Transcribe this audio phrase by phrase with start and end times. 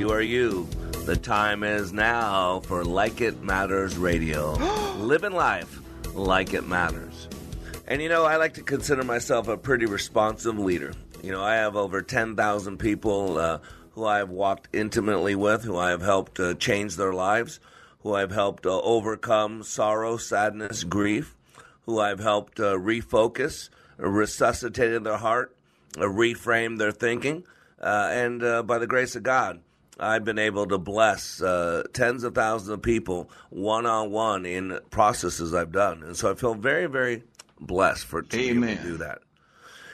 [0.00, 0.66] You are you.
[1.04, 4.52] The time is now for Like It Matters Radio.
[4.96, 5.78] Living life
[6.14, 7.28] like it matters.
[7.86, 10.94] And you know, I like to consider myself a pretty responsive leader.
[11.22, 13.58] You know, I have over 10,000 people uh,
[13.90, 17.60] who I have walked intimately with, who I have helped uh, change their lives,
[18.02, 21.36] who I've helped uh, overcome sorrow, sadness, grief,
[21.84, 25.54] who I've helped uh, refocus, resuscitated their heart,
[25.98, 27.44] uh, reframe their thinking.
[27.78, 29.60] Uh, and uh, by the grace of God,
[30.00, 34.78] I've been able to bless uh, tens of thousands of people one on one in
[34.90, 36.02] processes I've done.
[36.02, 37.22] And so I feel very, very
[37.60, 38.60] blessed for to Amen.
[38.60, 39.18] be able to do that.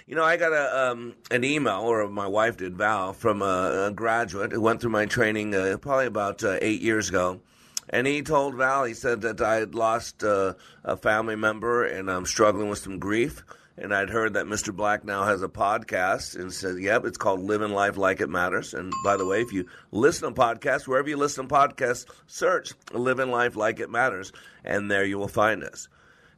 [0.07, 3.89] You know, I got a um, an email, or my wife did, Val, from a,
[3.89, 7.41] a graduate who went through my training uh, probably about uh, eight years ago.
[7.89, 12.11] And he told Val, he said that I had lost uh, a family member and
[12.11, 13.45] I'm struggling with some grief
[13.79, 14.75] and I'd heard that Mr.
[14.75, 18.73] Black now has a podcast and said, yep, it's called Living Life Like It Matters.
[18.73, 22.73] And by the way, if you listen to podcasts, wherever you listen to podcasts, search
[22.93, 24.33] Living Life Like It Matters,
[24.65, 25.89] and there you will find us.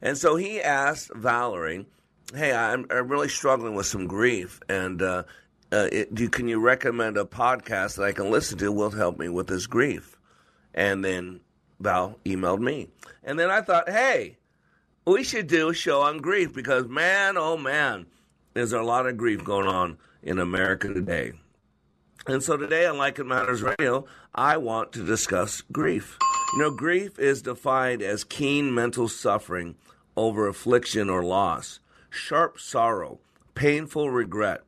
[0.01, 1.85] And so he asked Valerie,
[2.33, 5.23] hey, I'm, I'm really struggling with some grief, and uh,
[5.71, 9.17] uh, it, do, can you recommend a podcast that I can listen to will help
[9.17, 10.17] me with this grief?
[10.73, 11.41] And then
[11.79, 12.89] Val emailed me.
[13.23, 14.38] And then I thought, hey,
[15.09, 18.05] we should do a show on grief because, man, oh man,
[18.53, 21.33] there's a lot of grief going on in America today.
[22.27, 24.05] And so today on Like It Matters Radio,
[24.35, 26.17] I want to discuss grief.
[26.53, 29.75] You know, grief is defined as keen mental suffering
[30.15, 31.79] over affliction or loss,
[32.11, 33.19] sharp sorrow,
[33.55, 34.61] painful regret.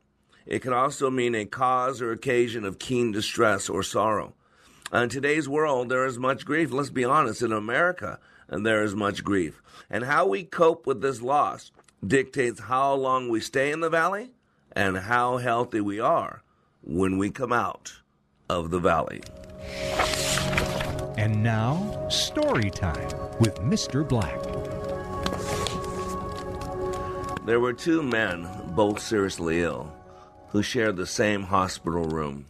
[0.44, 4.34] It can also mean a cause or occasion of keen distress or sorrow.
[4.92, 6.72] In today's world, there is much grief.
[6.72, 8.18] Let's be honest, in America,
[8.52, 9.62] and there is much grief.
[9.90, 11.72] And how we cope with this loss
[12.06, 14.30] dictates how long we stay in the valley
[14.72, 16.42] and how healthy we are
[16.82, 17.94] when we come out
[18.50, 19.22] of the valley.
[21.16, 23.08] And now, story time
[23.40, 24.06] with Mr.
[24.06, 24.40] Black.
[27.46, 29.92] There were two men, both seriously ill,
[30.48, 32.44] who shared the same hospital room.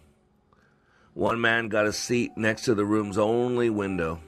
[1.14, 4.20] One man got a seat next to the room's only window.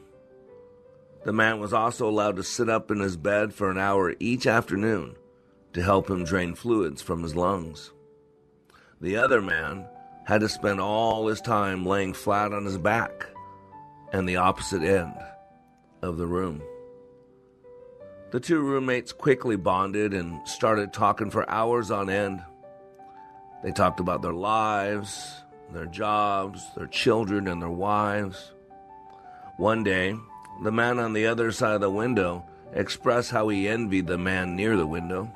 [1.24, 4.46] The man was also allowed to sit up in his bed for an hour each
[4.46, 5.16] afternoon
[5.72, 7.92] to help him drain fluids from his lungs.
[9.00, 9.86] The other man
[10.26, 13.26] had to spend all his time laying flat on his back
[14.12, 15.14] and the opposite end
[16.02, 16.62] of the room.
[18.30, 22.42] The two roommates quickly bonded and started talking for hours on end.
[23.62, 25.42] They talked about their lives,
[25.72, 28.52] their jobs, their children, and their wives.
[29.56, 30.16] One day,
[30.62, 34.56] the man on the other side of the window expressed how he envied the man
[34.56, 35.30] near the window.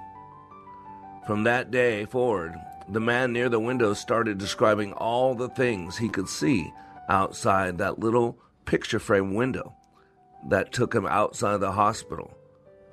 [1.26, 2.54] From that day forward,
[2.88, 6.72] the man near the window started describing all the things he could see
[7.08, 9.74] outside that little picture frame window
[10.48, 12.36] that took him outside the hospital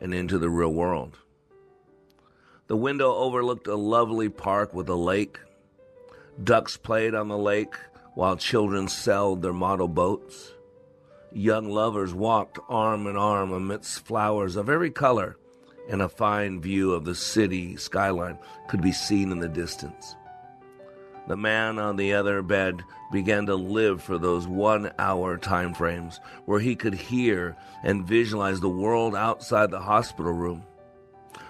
[0.02, 1.18] and into the real world.
[2.68, 5.40] The window overlooked a lovely park with a lake.
[6.44, 7.76] Ducks played on the lake
[8.16, 10.55] while children sailed their model boats.
[11.38, 15.36] Young lovers walked arm in arm amidst flowers of every color,
[15.90, 18.38] and a fine view of the city skyline
[18.70, 20.16] could be seen in the distance.
[21.28, 26.22] The man on the other bed began to live for those one hour time frames
[26.46, 30.64] where he could hear and visualize the world outside the hospital room.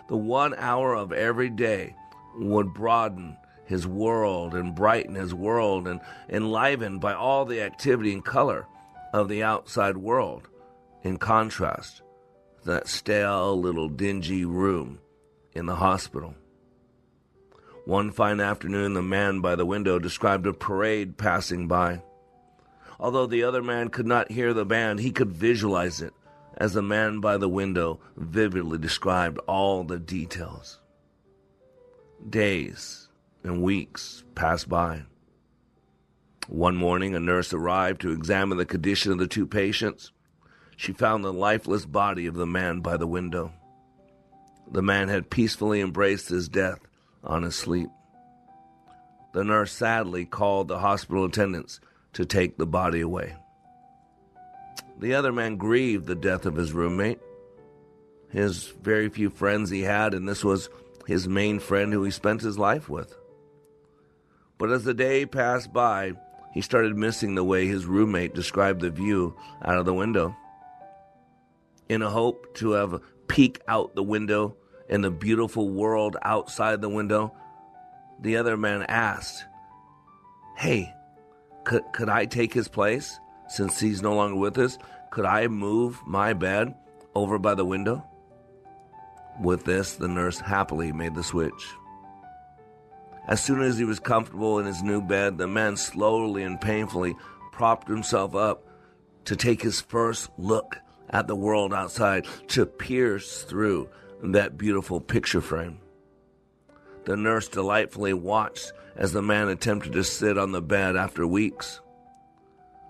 [0.08, 1.96] The one hour of every day
[2.40, 8.26] would broaden his world and brighten his world and enlivened by all the activity and
[8.26, 8.66] color
[9.16, 10.50] of the outside world,
[11.02, 12.02] in contrast
[12.66, 15.00] that stale little dingy room
[15.54, 16.36] in the hospital.
[17.86, 22.02] One fine afternoon, the man by the window described a parade passing by.
[23.00, 26.14] Although the other man could not hear the band, he could visualize it
[26.58, 30.82] as the man by the window vividly described all the details.
[32.30, 33.08] Days
[33.44, 35.04] and weeks passed by.
[36.48, 40.12] One morning, a nurse arrived to examine the condition of the two patients.
[40.78, 43.52] She found the lifeless body of the man by the window.
[44.72, 46.80] The man had peacefully embraced his death
[47.24, 47.90] on his sleep.
[49.34, 51.80] The nurse sadly called the hospital attendants
[52.14, 53.36] to take the body away.
[55.00, 57.20] The other man grieved the death of his roommate,
[58.30, 60.70] his very few friends he had, and this was
[61.08, 63.16] his main friend who he spent his life with.
[64.58, 66.14] But as the day passed by,
[66.56, 70.34] he started missing the way his roommate described the view out of the window.
[71.90, 74.56] In a hope to have a peek out the window
[74.90, 77.36] and the beautiful world outside the window,
[78.22, 79.44] the other man asked,
[80.56, 80.94] Hey,
[81.66, 83.19] could, could I take his place
[83.50, 84.78] since he's no longer with us?
[85.12, 86.74] Could I move my bed
[87.13, 88.01] over by the window?
[89.42, 91.68] With this, the nurse happily made the switch.
[93.27, 97.16] As soon as he was comfortable in his new bed, the man slowly and painfully
[97.51, 98.63] propped himself up
[99.25, 100.77] to take his first look
[101.10, 103.89] at the world outside, to pierce through
[104.22, 105.80] that beautiful picture frame.
[107.06, 111.80] The nurse delightfully watched as the man attempted to sit on the bed after weeks.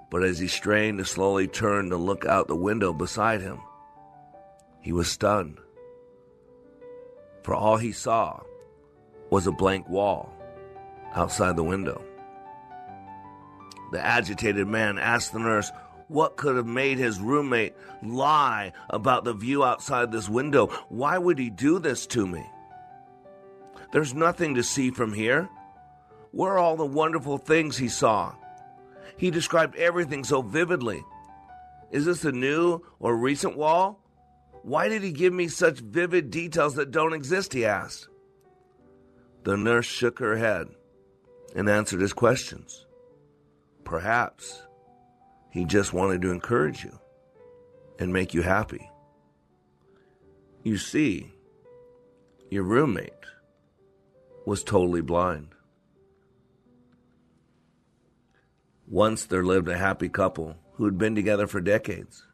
[0.09, 3.59] But as he strained to slowly turn to look out the window beside him,
[4.81, 5.59] he was stunned.
[7.43, 8.41] For all he saw
[9.35, 10.33] was a blank wall
[11.13, 12.01] outside the window.
[13.91, 15.73] The agitated man asked the nurse
[16.07, 20.67] what could have made his roommate lie about the view outside this window.
[20.87, 22.49] Why would he do this to me?
[23.91, 25.49] There's nothing to see from here.
[26.31, 28.35] Where are all the wonderful things he saw?
[29.17, 31.03] He described everything so vividly.
[31.91, 33.99] Is this a new or recent wall?
[34.63, 37.51] Why did he give me such vivid details that don't exist?
[37.51, 38.07] He asked.
[39.45, 40.69] The nurse shook her head
[41.55, 42.87] and answered his questions.
[43.83, 44.63] Perhaps
[45.51, 46.99] he just wanted to encourage you
[47.99, 48.89] and make you happy.
[50.63, 51.31] You see,
[52.49, 53.13] your roommate
[54.47, 55.49] was totally blind.
[58.87, 62.25] Once there lived a happy couple who had been together for decades.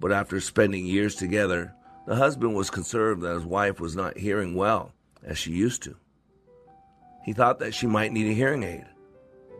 [0.00, 1.74] But after spending years together,
[2.06, 5.94] the husband was concerned that his wife was not hearing well as she used to.
[7.26, 8.86] He thought that she might need a hearing aid,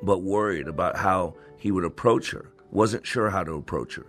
[0.01, 4.07] but worried about how he would approach her, wasn't sure how to approach her.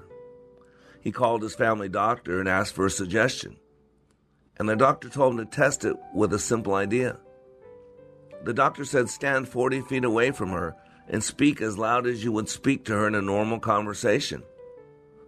[1.02, 3.58] He called his family doctor and asked for a suggestion,
[4.60, 7.18] and the doctor told him to test it with a simple idea.
[8.44, 10.76] The doctor said stand 40 feet away from her
[11.08, 14.44] and speak as loud as you would speak to her in a normal conversation.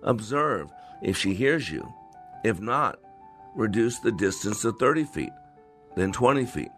[0.03, 0.69] Observe
[1.01, 1.91] if she hears you.
[2.43, 2.99] If not,
[3.55, 5.33] reduce the distance to 30 feet,
[5.95, 6.69] then 20 feet,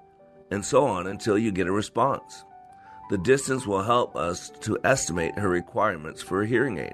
[0.51, 2.44] and so on until you get a response.
[3.09, 6.94] The distance will help us to estimate her requirements for a hearing aid.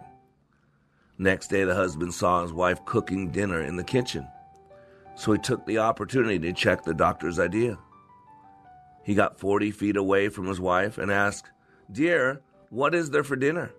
[1.17, 4.27] Next day, the husband saw his wife cooking dinner in the kitchen,
[5.15, 7.77] so he took the opportunity to check the doctor's idea.
[9.03, 11.49] He got 40 feet away from his wife and asked,
[11.91, 13.71] Dear, what is there for dinner?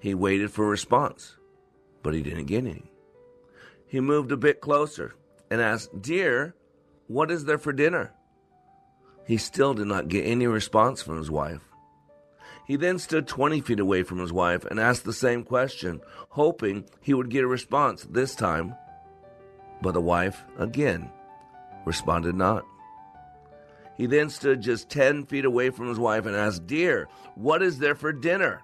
[0.00, 1.36] He waited for a response,
[2.02, 2.90] but he didn't get any.
[3.86, 5.14] He moved a bit closer
[5.50, 6.54] and asked, Dear,
[7.06, 8.12] what is there for dinner?
[9.26, 11.68] He still did not get any response from his wife.
[12.66, 16.00] He then stood 20 feet away from his wife and asked the same question,
[16.30, 18.74] hoping he would get a response this time.
[19.80, 21.10] But the wife, again,
[21.84, 22.64] responded not.
[23.96, 27.78] He then stood just 10 feet away from his wife and asked, Dear, what is
[27.78, 28.62] there for dinner?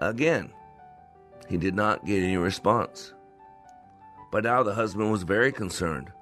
[0.00, 0.52] Again,
[1.48, 3.14] he did not get any response.
[4.30, 6.12] By now, the husband was very concerned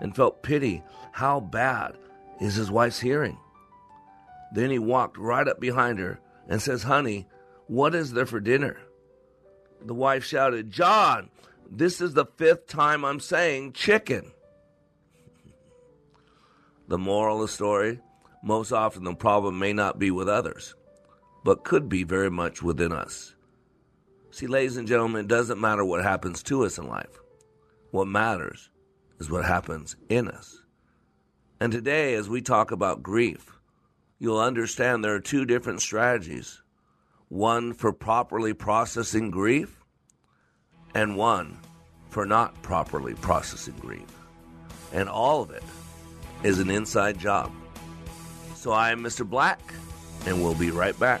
[0.00, 0.82] and felt pity.
[1.12, 1.96] How bad
[2.40, 3.38] is his wife's hearing?
[4.52, 7.26] Then he walked right up behind her and says, Honey,
[7.66, 8.78] what is there for dinner?
[9.84, 11.30] The wife shouted, John,
[11.70, 14.32] this is the fifth time I'm saying chicken.
[16.88, 18.00] the moral of the story
[18.42, 20.74] most often the problem may not be with others,
[21.44, 23.34] but could be very much within us.
[24.30, 27.20] See, ladies and gentlemen, it doesn't matter what happens to us in life.
[27.90, 28.70] What matters
[29.18, 30.57] is what happens in us.
[31.60, 33.58] And today, as we talk about grief,
[34.18, 36.62] you'll understand there are two different strategies
[37.28, 39.84] one for properly processing grief,
[40.94, 41.58] and one
[42.08, 44.06] for not properly processing grief.
[44.92, 45.64] And all of it
[46.42, 47.52] is an inside job.
[48.54, 49.28] So I am Mr.
[49.28, 49.60] Black,
[50.26, 51.20] and we'll be right back.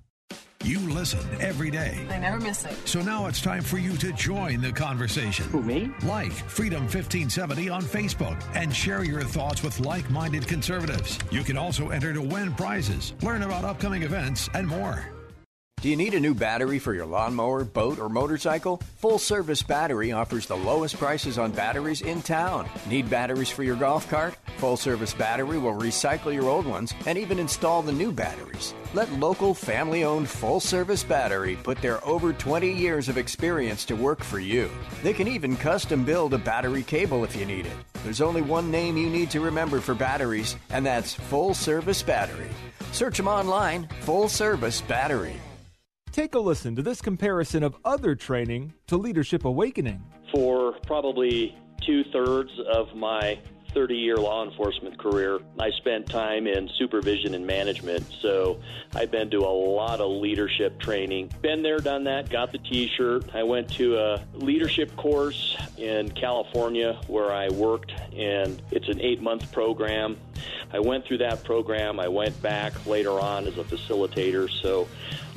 [0.63, 2.05] You listen every day.
[2.09, 2.75] I never miss it.
[2.87, 5.45] So now it's time for you to join the conversation.
[5.45, 5.91] Who, me?
[6.03, 11.17] Like Freedom 1570 on Facebook and share your thoughts with like minded conservatives.
[11.31, 15.11] You can also enter to win prizes, learn about upcoming events, and more.
[15.81, 18.77] Do you need a new battery for your lawnmower, boat, or motorcycle?
[18.97, 22.69] Full Service Battery offers the lowest prices on batteries in town.
[22.87, 24.35] Need batteries for your golf cart?
[24.57, 28.75] Full Service Battery will recycle your old ones and even install the new batteries.
[28.93, 33.95] Let local family owned Full Service Battery put their over 20 years of experience to
[33.95, 34.69] work for you.
[35.01, 37.77] They can even custom build a battery cable if you need it.
[38.03, 42.51] There's only one name you need to remember for batteries, and that's Full Service Battery.
[42.91, 45.41] Search them online Full Service Battery.
[46.11, 50.03] Take a listen to this comparison of other training to Leadership Awakening.
[50.33, 53.39] For probably two thirds of my
[53.73, 58.05] 30 year law enforcement career, I spent time in supervision and management.
[58.19, 58.59] So
[58.93, 61.31] I've been to a lot of leadership training.
[61.41, 63.33] Been there, done that, got the t shirt.
[63.33, 69.21] I went to a leadership course in California where I worked, and it's an eight
[69.21, 70.17] month program.
[70.73, 72.01] I went through that program.
[72.01, 74.49] I went back later on as a facilitator.
[74.49, 74.89] So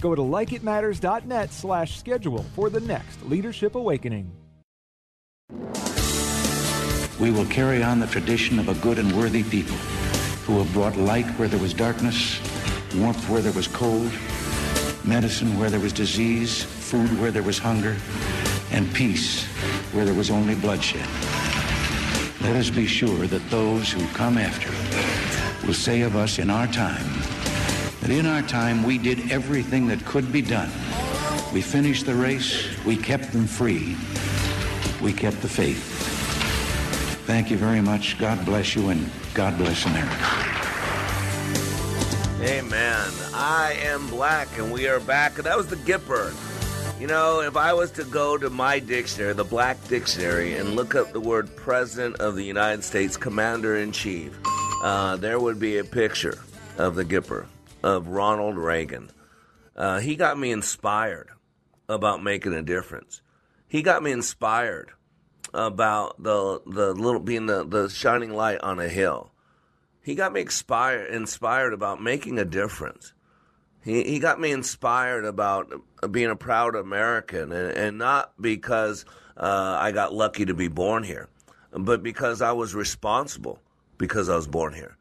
[0.00, 4.30] Go to likeitmatters.net slash schedule for the next Leadership Awakening.
[7.18, 9.76] We will carry on the tradition of a good and worthy people
[10.46, 12.40] who have brought light where there was darkness,
[12.94, 14.12] warmth where there was cold,
[15.04, 17.96] medicine where there was disease, food where there was hunger,
[18.70, 19.46] and peace
[19.92, 21.06] where there was only bloodshed.
[22.40, 24.70] Let us be sure that those who come after
[25.66, 27.17] will say of us in our time
[28.00, 30.70] that in our time we did everything that could be done.
[31.52, 33.96] We finished the race, we kept them free,
[35.02, 35.98] we kept the faith.
[37.26, 38.18] Thank you very much.
[38.18, 40.16] God bless you, and God bless America.
[42.40, 43.10] Amen.
[43.34, 45.36] I am black, and we are back.
[45.36, 46.32] And that was the Gipper.
[46.98, 50.94] You know, if I was to go to my dictionary, the Black Dictionary, and look
[50.94, 54.36] up the word President of the United States, Commander in Chief,
[54.82, 56.38] uh, there would be a picture
[56.78, 57.46] of the Gipper,
[57.82, 59.10] of Ronald Reagan.
[59.76, 61.28] Uh, he got me inspired
[61.88, 63.22] about making a difference.
[63.68, 64.90] He got me inspired
[65.54, 69.30] about the the little being the, the shining light on a hill.
[70.02, 73.12] He got me inspired inspired about making a difference.
[73.82, 75.72] He he got me inspired about
[76.10, 79.04] being a proud American, and, and not because
[79.36, 81.28] uh, I got lucky to be born here,
[81.72, 83.60] but because I was responsible
[83.96, 84.96] because I was born here,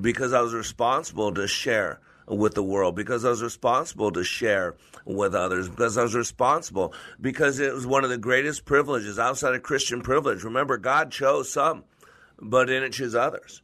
[0.00, 4.76] because I was responsible to share with the world because I was responsible to share
[5.04, 9.54] with others because I was responsible because it was one of the greatest privileges outside
[9.54, 10.42] of Christian privilege.
[10.42, 11.84] Remember, God chose some,
[12.40, 13.62] but didn't choose others.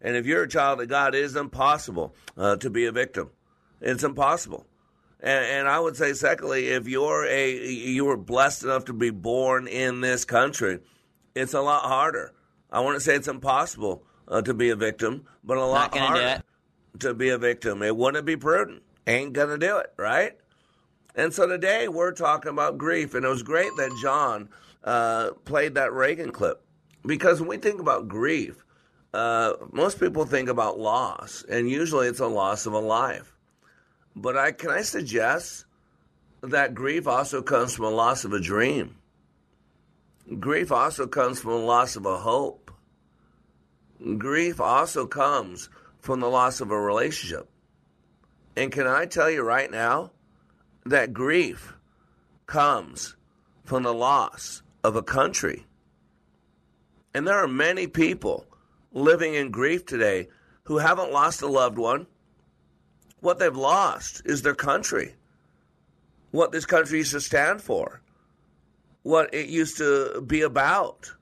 [0.00, 3.30] And if you're a child of God, it is impossible uh, to be a victim.
[3.80, 4.66] It's impossible.
[5.20, 9.10] And, and, I would say, secondly, if you're a you were blessed enough to be
[9.10, 10.80] born in this country,
[11.36, 12.32] it's a lot harder.
[12.72, 16.42] I want to say it's impossible uh, to be a victim, but a lot harder
[17.00, 17.82] to be a victim.
[17.82, 18.82] It wouldn't be prudent.
[19.06, 20.36] Ain't gonna do it, right?
[21.14, 24.48] And so today we're talking about grief, and it was great that John
[24.84, 26.64] uh, played that Reagan clip
[27.04, 28.64] because when we think about grief,
[29.12, 33.36] uh, most people think about loss, and usually it's a loss of a life.
[34.16, 35.64] But I can I suggest
[36.42, 38.96] that grief also comes from a loss of a dream.
[40.38, 42.61] Grief also comes from a loss of a hope.
[44.18, 45.68] Grief also comes
[46.00, 47.48] from the loss of a relationship.
[48.56, 50.10] And can I tell you right now
[50.84, 51.74] that grief
[52.46, 53.16] comes
[53.64, 55.66] from the loss of a country?
[57.14, 58.46] And there are many people
[58.92, 60.28] living in grief today
[60.64, 62.06] who haven't lost a loved one.
[63.20, 65.14] What they've lost is their country,
[66.32, 68.00] what this country used to stand for,
[69.02, 71.12] what it used to be about.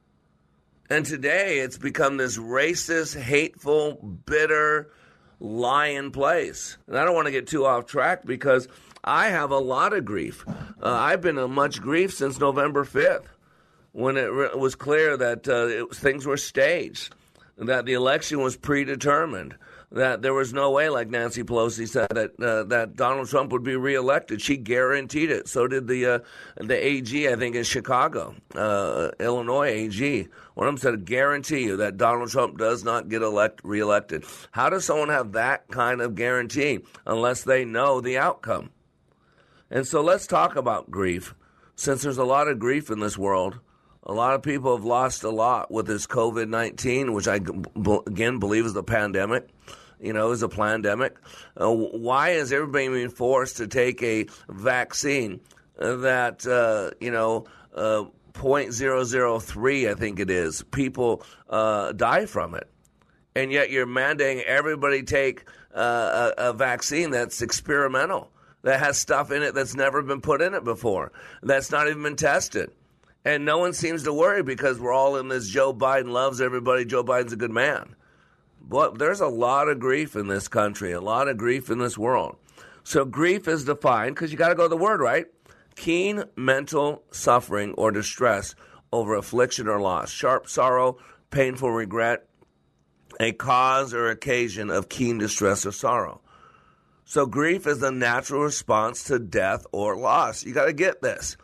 [0.90, 3.94] And today it's become this racist, hateful,
[4.26, 4.90] bitter,
[5.38, 6.78] lying place.
[6.88, 8.66] And I don't want to get too off track because
[9.04, 10.44] I have a lot of grief.
[10.48, 13.26] Uh, I've been in much grief since November 5th
[13.92, 17.14] when it re- was clear that uh, it, things were staged
[17.60, 19.54] that the election was predetermined,
[19.92, 23.64] that there was no way, like Nancy Pelosi said, that uh, that Donald Trump would
[23.64, 24.40] be reelected.
[24.40, 25.48] She guaranteed it.
[25.48, 26.18] So did the uh,
[26.56, 30.28] the AG, I think, in Chicago, uh, Illinois AG.
[30.60, 34.84] Of them said, "Guarantee you that Donald Trump does not get elect reelected." How does
[34.84, 38.70] someone have that kind of guarantee unless they know the outcome?
[39.70, 41.34] And so let's talk about grief,
[41.76, 43.58] since there's a lot of grief in this world.
[44.02, 48.38] A lot of people have lost a lot with this COVID 19, which I again
[48.38, 49.48] believe is a pandemic.
[49.98, 51.16] You know, is a pandemic.
[51.60, 55.40] Uh, why is everybody being forced to take a vaccine
[55.76, 57.44] that, uh, you know,
[57.74, 62.68] uh, 0.003, I think it is, people uh, die from it?
[63.34, 68.30] And yet you're mandating everybody take uh, a, a vaccine that's experimental,
[68.62, 71.12] that has stuff in it that's never been put in it before,
[71.42, 72.70] that's not even been tested.
[73.24, 76.84] And no one seems to worry because we're all in this Joe Biden loves everybody,
[76.84, 77.94] Joe Biden's a good man.
[78.62, 81.98] But there's a lot of grief in this country, a lot of grief in this
[81.98, 82.36] world.
[82.82, 85.26] So grief is defined because you got to go to the word, right?
[85.80, 88.54] Keen mental suffering or distress
[88.92, 90.98] over affliction or loss, sharp sorrow,
[91.30, 92.28] painful regret,
[93.18, 96.20] a cause or occasion of keen distress or sorrow.
[97.06, 100.44] So grief is the natural response to death or loss.
[100.44, 101.38] You got to get this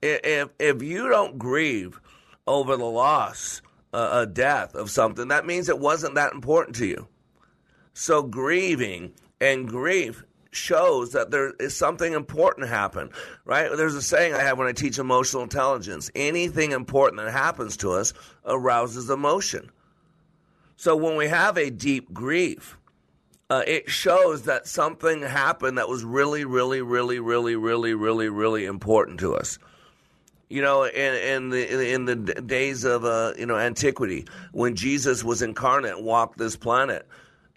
[0.00, 2.00] if if you don't grieve
[2.46, 3.60] over the loss,
[3.92, 7.06] uh, a death of something, that means it wasn't that important to you.
[7.92, 13.10] So grieving and grief shows that there is something important happen,
[13.44, 13.70] right?
[13.76, 16.10] There's a saying I have when I teach emotional intelligence.
[16.14, 19.70] Anything important that happens to us arouses emotion.
[20.76, 22.78] So when we have a deep grief,
[23.50, 28.64] uh, it shows that something happened that was really, really, really, really, really, really, really
[28.64, 29.58] important to us
[30.48, 35.22] you know, in, in the in the days of uh, you know antiquity, when Jesus
[35.22, 37.06] was incarnate walked this planet,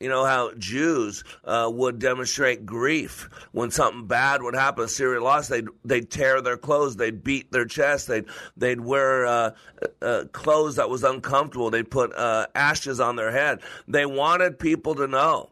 [0.01, 5.21] you know how Jews uh, would demonstrate grief when something bad would happen, a serious
[5.21, 5.47] loss.
[5.47, 8.25] They'd they'd tear their clothes, they'd beat their chest, they'd
[8.57, 9.51] they'd wear uh,
[10.01, 11.69] uh, clothes that was uncomfortable.
[11.69, 13.59] They'd put uh, ashes on their head.
[13.87, 15.49] They wanted people to know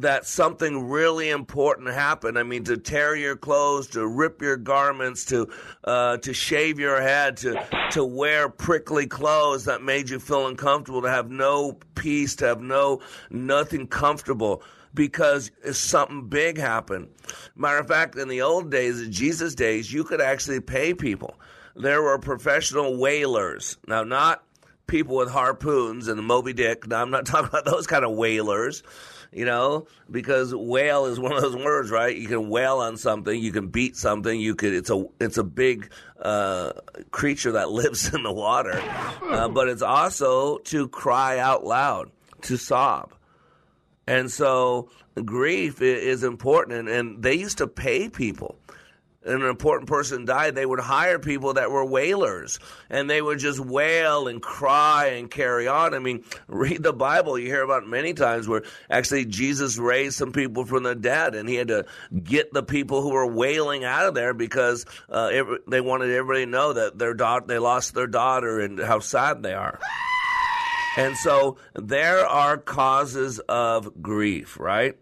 [0.00, 2.38] that something really important happened.
[2.38, 5.48] I mean, to tear your clothes, to rip your garments, to
[5.84, 11.02] uh, to shave your head, to to wear prickly clothes that made you feel uncomfortable,
[11.02, 14.62] to have no peace, to have no nothing comfortable
[14.94, 17.08] because something big happened.
[17.54, 21.38] Matter of fact, in the old days, in Jesus' days, you could actually pay people.
[21.76, 23.76] There were professional whalers.
[23.86, 24.42] Now, not
[24.86, 26.86] people with harpoons and Moby Dick.
[26.86, 28.82] Now, I'm not talking about those kind of whalers
[29.36, 32.16] you know, because whale is one of those words, right?
[32.16, 34.72] You can wail on something, you can beat something, you could.
[34.72, 36.72] It's a it's a big uh,
[37.10, 38.82] creature that lives in the water,
[39.22, 42.10] uh, but it's also to cry out loud,
[42.42, 43.12] to sob,
[44.06, 44.88] and so
[45.22, 46.78] grief is important.
[46.78, 48.56] And, and they used to pay people
[49.26, 52.58] and an important person died, they would hire people that were wailers
[52.88, 55.94] and they would just wail and cry and carry on.
[55.94, 57.38] I mean, read the Bible.
[57.38, 61.48] You hear about many times where actually Jesus raised some people from the dead and
[61.48, 61.86] he had to
[62.22, 66.44] get the people who were wailing out of there because uh, it, they wanted everybody
[66.44, 69.80] to know that their daughter, they lost their daughter and how sad they are.
[70.96, 74.96] And so there are causes of grief, right?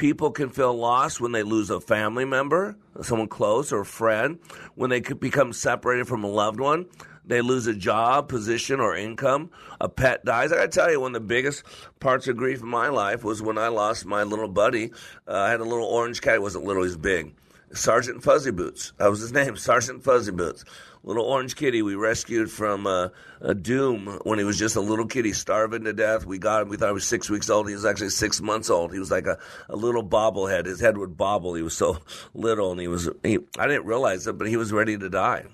[0.00, 4.38] People can feel lost when they lose a family member, someone close or a friend,
[4.74, 6.86] when they become separated from a loved one.
[7.26, 9.50] They lose a job, position, or income.
[9.78, 10.52] A pet dies.
[10.52, 11.64] I got to tell you, one of the biggest
[12.00, 14.90] parts of grief in my life was when I lost my little buddy.
[15.28, 16.32] Uh, I had a little orange cat.
[16.32, 17.34] He wasn't little, he was big.
[17.74, 18.94] Sergeant Fuzzy Boots.
[18.96, 20.64] That was his name, Sergeant Fuzzy Boots
[21.02, 23.08] little orange kitty we rescued from uh,
[23.40, 26.26] a doom when he was just a little kitty starving to death.
[26.26, 26.68] We got him.
[26.68, 27.68] We thought he was six weeks old.
[27.68, 28.92] He was actually six months old.
[28.92, 30.66] He was like a, a little bobblehead.
[30.66, 31.54] His head would bobble.
[31.54, 31.98] He was so
[32.34, 33.08] little, and he was.
[33.22, 35.46] He, I didn't realize it, but he was ready to die.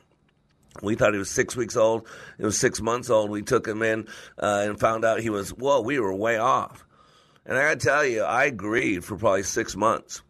[0.82, 2.06] We thought he was six weeks old.
[2.36, 3.30] He was six months old.
[3.30, 5.50] We took him in uh, and found out he was.
[5.50, 6.84] Whoa, we were way off.
[7.46, 10.20] And I got to tell you, I grieved for probably six months.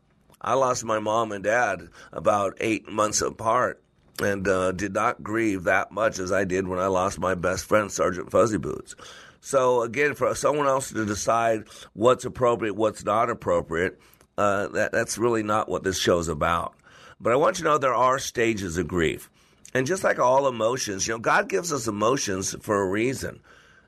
[0.40, 3.82] I lost my mom and dad about eight months apart
[4.20, 7.64] and uh, did not grieve that much as I did when I lost my best
[7.66, 8.94] friend, Sergeant Fuzzy Boots.
[9.40, 14.00] So again, for someone else to decide what's appropriate, what's not appropriate,
[14.36, 16.74] uh, that, that's really not what this show's about.
[17.20, 19.30] But I want you to know there are stages of grief.
[19.72, 23.40] And just like all emotions, you know, God gives us emotions for a reason.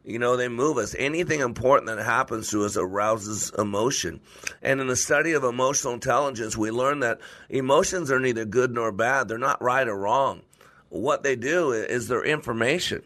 [0.08, 0.96] You know, they move us.
[0.98, 4.20] Anything important that happens to us arouses emotion.
[4.62, 8.90] And in the study of emotional intelligence, we learn that emotions are neither good nor
[8.90, 9.28] bad.
[9.28, 10.40] They're not right or wrong.
[10.88, 13.02] What they do is they're information.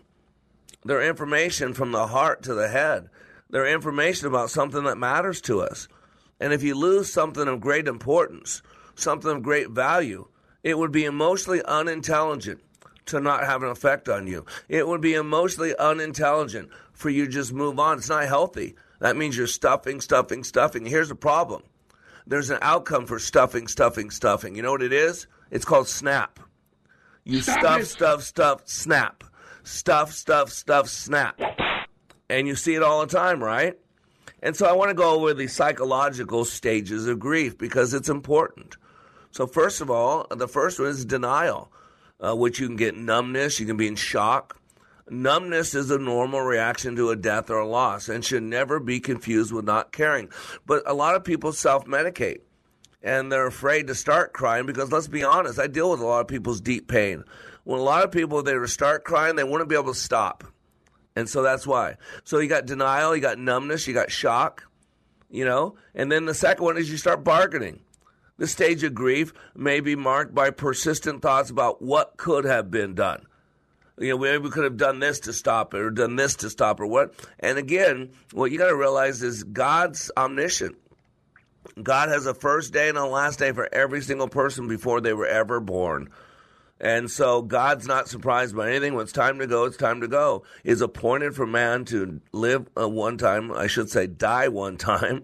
[0.84, 3.10] They're information from the heart to the head.
[3.50, 5.88] They're information about something that matters to us.
[6.38, 8.62] And if you lose something of great importance,
[8.94, 10.28] something of great value,
[10.62, 12.60] it would be emotionally unintelligent
[13.06, 14.46] to not have an effect on you.
[14.68, 16.70] It would be emotionally unintelligent
[17.02, 17.98] for you to just move on.
[17.98, 18.76] It's not healthy.
[19.00, 20.86] That means you're stuffing, stuffing, stuffing.
[20.86, 21.62] Here's the problem
[22.26, 24.54] there's an outcome for stuffing, stuffing, stuffing.
[24.54, 25.26] You know what it is?
[25.50, 26.38] It's called snap.
[27.24, 29.24] You stuff, stuff, stuff, snap.
[29.64, 31.40] Stuff, stuff, stuff, snap.
[32.28, 33.76] And you see it all the time, right?
[34.42, 38.76] And so I want to go over the psychological stages of grief because it's important.
[39.30, 41.72] So, first of all, the first one is denial,
[42.20, 44.60] uh, which you can get numbness, you can be in shock,
[45.12, 48.98] Numbness is a normal reaction to a death or a loss and should never be
[48.98, 50.30] confused with not caring.
[50.64, 52.38] But a lot of people self medicate
[53.02, 56.20] and they're afraid to start crying because let's be honest, I deal with a lot
[56.20, 57.24] of people's deep pain.
[57.64, 60.44] When a lot of people they start crying, they to be able to stop.
[61.14, 61.96] And so that's why.
[62.24, 64.64] So you got denial, you got numbness, you got shock,
[65.28, 65.76] you know?
[65.94, 67.80] And then the second one is you start bargaining.
[68.38, 72.94] The stage of grief may be marked by persistent thoughts about what could have been
[72.94, 73.26] done
[74.02, 76.50] you know, maybe we could have done this to stop it or done this to
[76.50, 77.14] stop or what.
[77.38, 80.76] And again, what you got to realize is God's omniscient.
[81.80, 85.12] God has a first day and a last day for every single person before they
[85.12, 86.10] were ever born.
[86.80, 88.94] And so God's not surprised by anything.
[88.94, 90.42] When it's time to go, it's time to go.
[90.64, 95.22] Is appointed for man to live one time, I should say, die one time,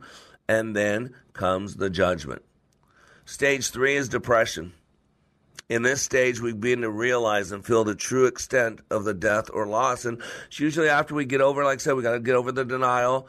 [0.49, 2.43] and then comes the judgment.
[3.25, 4.73] Stage three is depression.
[5.69, 9.51] In this stage, we begin to realize and feel the true extent of the death
[9.53, 10.07] or loss.
[10.07, 12.53] And it's usually after we get over, like I said, we got to get over
[12.53, 13.29] the denial,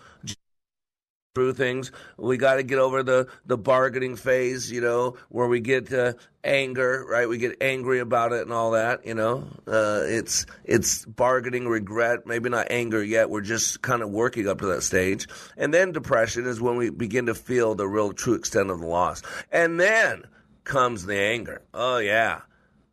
[1.35, 1.91] through things.
[2.17, 6.13] We got to get over the, the bargaining phase, you know, where we get uh,
[6.43, 7.29] anger, right?
[7.29, 9.47] We get angry about it and all that, you know.
[9.67, 13.29] Uh, it's it's bargaining, regret, maybe not anger yet.
[13.29, 15.27] We're just kind of working up to that stage.
[15.55, 18.87] And then depression is when we begin to feel the real true extent of the
[18.87, 19.21] loss.
[19.51, 20.23] And then
[20.63, 21.61] comes the anger.
[21.73, 22.41] Oh, yeah.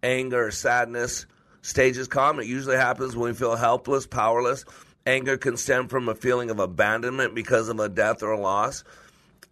[0.02, 1.26] Anger, sadness,
[1.62, 2.40] stages come.
[2.40, 4.64] It usually happens when we feel helpless, powerless.
[5.07, 8.85] Anger can stem from a feeling of abandonment because of a death or a loss.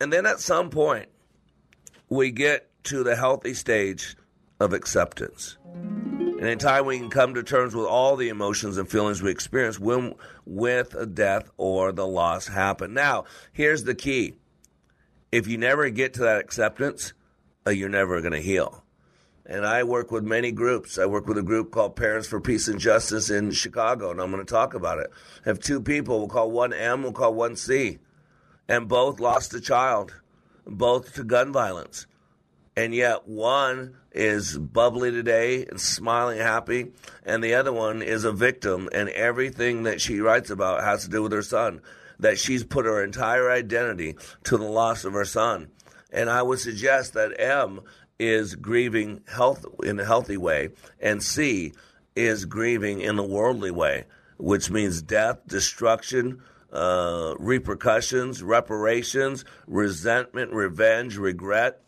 [0.00, 1.08] And then at some point,
[2.08, 4.16] we get to the healthy stage
[4.60, 5.56] of acceptance.
[5.64, 9.30] And in time, we can come to terms with all the emotions and feelings we
[9.30, 12.92] experience when with a death or the loss happen.
[12.92, 14.34] Now, here's the key.
[15.32, 17.12] If you never get to that acceptance,
[17.66, 18.84] Uh, you're never going to heal.
[19.46, 20.98] And I work with many groups.
[20.98, 24.30] I work with a group called Parents for Peace and Justice in Chicago, and I'm
[24.30, 25.10] going to talk about it.
[25.44, 26.18] I have two people.
[26.18, 27.98] We'll call one M, we'll call one C.
[28.68, 30.14] And both lost a child,
[30.66, 32.06] both to gun violence.
[32.76, 36.92] And yet one is bubbly today and smiling happy,
[37.24, 41.10] and the other one is a victim, and everything that she writes about has to
[41.10, 41.80] do with her son.
[42.18, 45.68] That she's put her entire identity to the loss of her son.
[46.14, 47.80] And I would suggest that M
[48.18, 51.72] is grieving health in a healthy way, and C
[52.14, 54.04] is grieving in a worldly way,
[54.38, 56.40] which means death, destruction,
[56.72, 61.80] uh, repercussions, reparations, resentment, revenge, regret,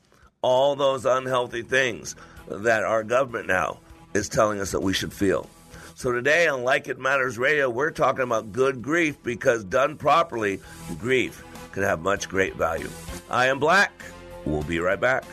[0.43, 2.17] all those unhealthy things
[2.49, 3.79] that our government now
[4.15, 5.49] is telling us that we should feel.
[5.95, 10.61] So today on Like It Matters Radio, we're talking about good grief because done properly,
[10.99, 12.91] grief can have much great value.
[13.31, 13.93] I am Black.
[14.47, 15.25] We'll be right back.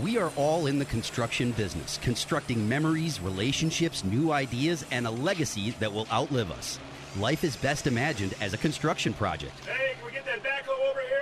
[0.00, 5.70] We are all in the construction business, constructing memories, relationships, new ideas, and a legacy
[5.78, 6.78] that will outlive us.
[7.18, 9.52] Life is best imagined as a construction project.
[9.64, 11.21] Hey, can we get that backhoe over here?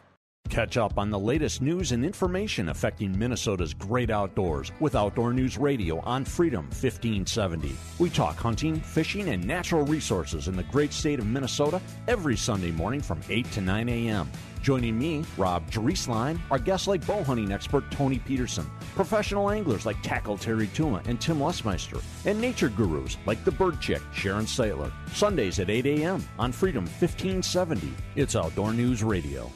[0.49, 5.57] Catch up on the latest news and information affecting Minnesota's great outdoors with Outdoor News
[5.57, 7.73] Radio on Freedom 1570.
[7.99, 12.71] We talk hunting, fishing, and natural resources in the great state of Minnesota every Sunday
[12.71, 14.29] morning from 8 to 9 a.m.
[14.61, 20.03] Joining me, Rob Drieslein, our guests like bow hunting expert Tony Peterson, professional anglers like
[20.03, 24.91] Tackle Terry Tuma and Tim Lesmeister, and nature gurus like the Bird Chick Sharon Stiteler.
[25.13, 26.27] Sundays at 8 a.m.
[26.37, 27.93] on Freedom 1570.
[28.17, 29.49] It's Outdoor News Radio.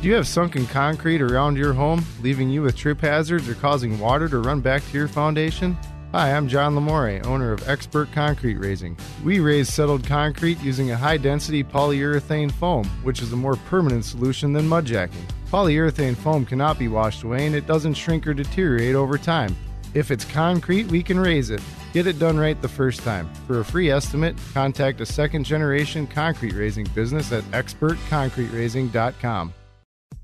[0.00, 3.98] Do you have sunken concrete around your home, leaving you with trip hazards or causing
[3.98, 5.76] water to run back to your foundation?
[6.12, 8.96] Hi, I'm John Lamore, owner of Expert Concrete Raising.
[9.24, 14.04] We raise settled concrete using a high density polyurethane foam, which is a more permanent
[14.04, 15.28] solution than mudjacking.
[15.50, 19.56] Polyurethane foam cannot be washed away and it doesn't shrink or deteriorate over time.
[19.94, 21.60] If it's concrete, we can raise it.
[21.92, 23.28] Get it done right the first time.
[23.48, 29.54] For a free estimate, contact a second generation concrete raising business at expertconcreteraising.com.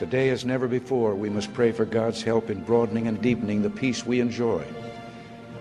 [0.00, 3.68] Today, as never before, we must pray for God's help in broadening and deepening the
[3.68, 4.64] peace we enjoy.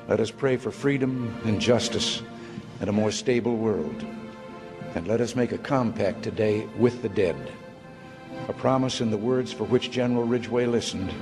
[0.08, 2.23] Let us pray for freedom and justice
[2.80, 4.06] and a more stable world.
[4.95, 7.52] And let us make a compact today with the dead.
[8.47, 11.13] A promise in the words for which General Ridgway listened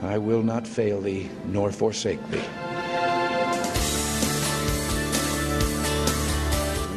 [0.00, 2.73] I will not fail thee nor forsake thee.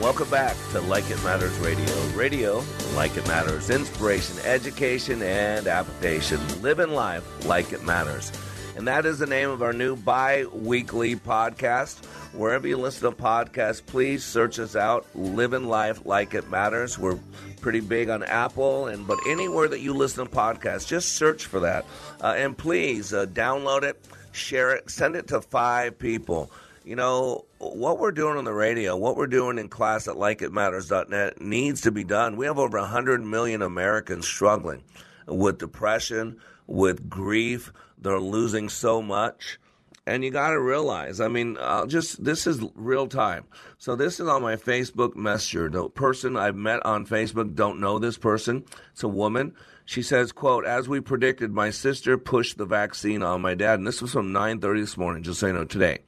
[0.07, 1.93] Welcome back to Like It Matters Radio.
[2.15, 2.63] Radio,
[2.95, 3.69] like it matters.
[3.69, 6.39] Inspiration, education, and application.
[6.61, 8.31] Living life like it matters.
[8.77, 12.05] And that is the name of our new bi weekly podcast.
[12.33, 15.05] Wherever you listen to podcasts, please search us out.
[15.13, 16.97] Living life like it matters.
[16.97, 17.19] We're
[17.59, 21.59] pretty big on Apple, and but anywhere that you listen to podcasts, just search for
[21.59, 21.85] that.
[22.21, 26.49] Uh, and please uh, download it, share it, send it to five people
[26.87, 31.41] you know, what we're doing on the radio, what we're doing in class at likeitmatters.net
[31.41, 32.37] needs to be done.
[32.37, 34.83] We have over 100 million Americans struggling
[35.25, 37.71] with depression, with grief.
[37.97, 39.59] They're losing so much.
[40.05, 43.43] And you got to realize, I mean, uh, just this is real time.
[43.77, 45.69] So this is on my Facebook Messenger.
[45.69, 48.63] The person I've met on Facebook don't know this person.
[48.93, 49.53] It's a woman.
[49.83, 53.87] She says, "quote As we predicted, my sister pushed the vaccine on my dad." And
[53.87, 55.23] this was from 9:30 this morning.
[55.23, 55.99] Just so you know, today.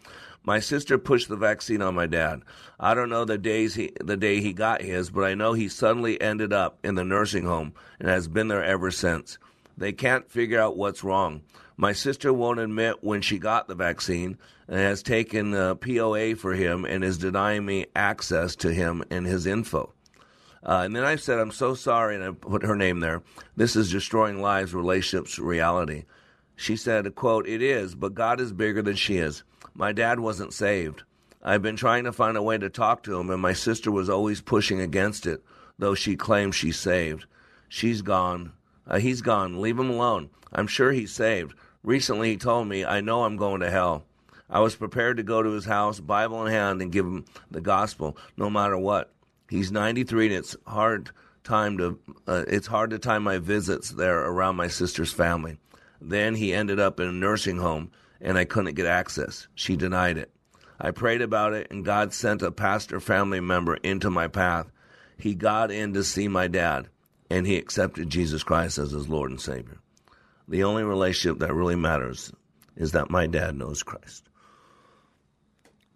[0.50, 2.42] My sister pushed the vaccine on my dad.
[2.80, 5.70] I don't know the days he, the day he got his, but I know he
[5.70, 9.38] suddenly ended up in the nursing home and has been there ever since.
[9.78, 11.42] They can't figure out what's wrong.
[11.78, 16.56] My sister won't admit when she got the vaccine and has taken uh, POA for
[16.56, 19.94] him and is denying me access to him and his info.
[20.64, 23.22] Uh, and then I said, I'm so sorry, and I put her name there.
[23.56, 26.06] This is destroying lives, relationships, reality.
[26.56, 29.44] She said, quote, It is, but God is bigger than she is.
[29.74, 31.04] My dad wasn't saved.
[31.42, 34.10] I've been trying to find a way to talk to him, and my sister was
[34.10, 35.44] always pushing against it,
[35.78, 37.26] though she claims she's saved.
[37.70, 38.52] She's gone.
[38.86, 39.62] Uh, he's gone.
[39.62, 40.30] Leave him alone.
[40.52, 41.54] I'm sure he's saved.
[41.84, 44.04] Recently, he told me, I know I'm going to hell.
[44.50, 47.62] I was prepared to go to his house, Bible in hand, and give him the
[47.62, 49.14] gospel, no matter what.
[49.50, 51.12] He's 93, and it's hard
[51.44, 55.58] time to uh, it's hard to time my visits there around my sister's family.
[56.02, 59.48] Then he ended up in a nursing home and I couldn't get access.
[59.56, 60.32] She denied it.
[60.80, 64.72] I prayed about it, and God sent a pastor family member into my path.
[65.18, 66.88] He got in to see my dad,
[67.30, 69.80] and he accepted Jesus Christ as his Lord and Savior.
[70.48, 72.32] The only relationship that really matters
[72.76, 74.30] is that my dad knows Christ.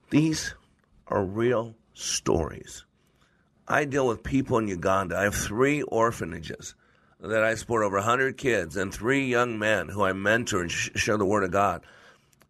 [0.10, 0.54] These
[1.08, 2.86] are real stories.
[3.68, 5.18] I deal with people in Uganda.
[5.18, 6.76] I have three orphanages
[7.22, 11.18] that I support over 100 kids and three young men who I mentor and share
[11.18, 11.84] the Word of God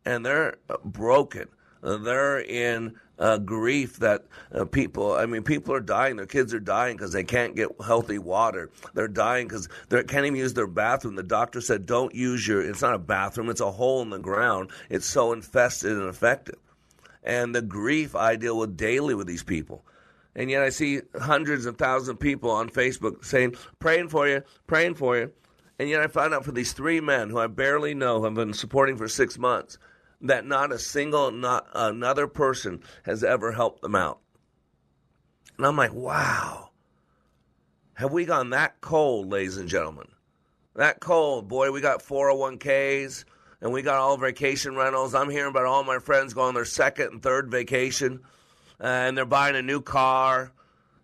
[0.05, 1.47] and they're broken.
[1.81, 6.15] They're in uh, grief that uh, people, I mean, people are dying.
[6.15, 8.69] Their kids are dying because they can't get healthy water.
[8.93, 11.15] They're dying because they can't even use their bathroom.
[11.15, 14.17] The doctor said, don't use your, it's not a bathroom, it's a hole in the
[14.17, 14.71] ground.
[14.89, 16.57] It's so infested and effective.
[17.21, 19.85] And the grief I deal with daily with these people.
[20.35, 24.41] And yet I see hundreds of thousands of people on Facebook saying, praying for you,
[24.67, 25.31] praying for you.
[25.79, 28.33] And yet I found out for these three men who I barely know, who I've
[28.33, 29.77] been supporting for six months,
[30.23, 34.19] that not a single, not another person has ever helped them out.
[35.57, 36.69] And I'm like, wow.
[37.95, 40.07] Have we gone that cold, ladies and gentlemen?
[40.75, 41.71] That cold, boy.
[41.71, 43.25] We got 401ks
[43.61, 45.13] and we got all vacation rentals.
[45.13, 48.21] I'm hearing about all my friends going their second and third vacation
[48.81, 50.51] uh, and they're buying a new car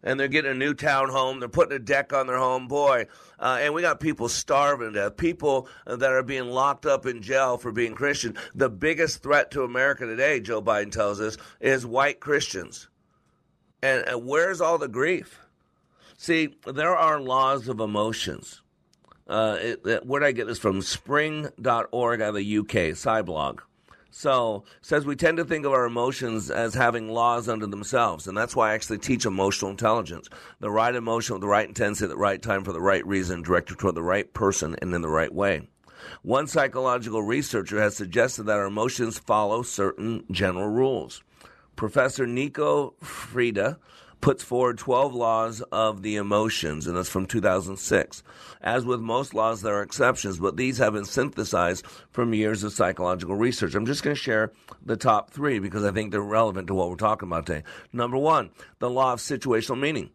[0.03, 1.39] and they're getting a new town home.
[1.39, 2.67] They're putting a deck on their home.
[2.67, 3.07] Boy,
[3.39, 7.21] uh, and we got people starving to death, people that are being locked up in
[7.21, 8.37] jail for being Christian.
[8.55, 12.87] The biggest threat to America today, Joe Biden tells us, is white Christians.
[13.81, 15.39] And, and where's all the grief?
[16.17, 18.61] See, there are laws of emotions.
[19.27, 20.81] Uh, it, it, where did I get this from?
[20.81, 23.59] Spring.org out of the UK, PsyBlog.
[24.11, 28.37] So says we tend to think of our emotions as having laws unto themselves, and
[28.37, 30.27] that's why I actually teach emotional intelligence.
[30.59, 33.41] The right emotion with the right intensity at the right time for the right reason,
[33.41, 35.69] directed toward the right person and in the right way.
[36.21, 41.23] One psychological researcher has suggested that our emotions follow certain general rules.
[41.75, 43.77] Professor Nico Frijda
[44.21, 48.23] puts forward 12 laws of the emotions, and that's from 2006.
[48.61, 52.73] As with most laws, there are exceptions, but these have been synthesized from years of
[52.73, 53.75] psychological research.
[53.75, 54.51] I'm just going to share
[54.85, 57.63] the top three because I think they're relevant to what we're talking about today.
[57.93, 60.09] Number one, the law of situational meaning.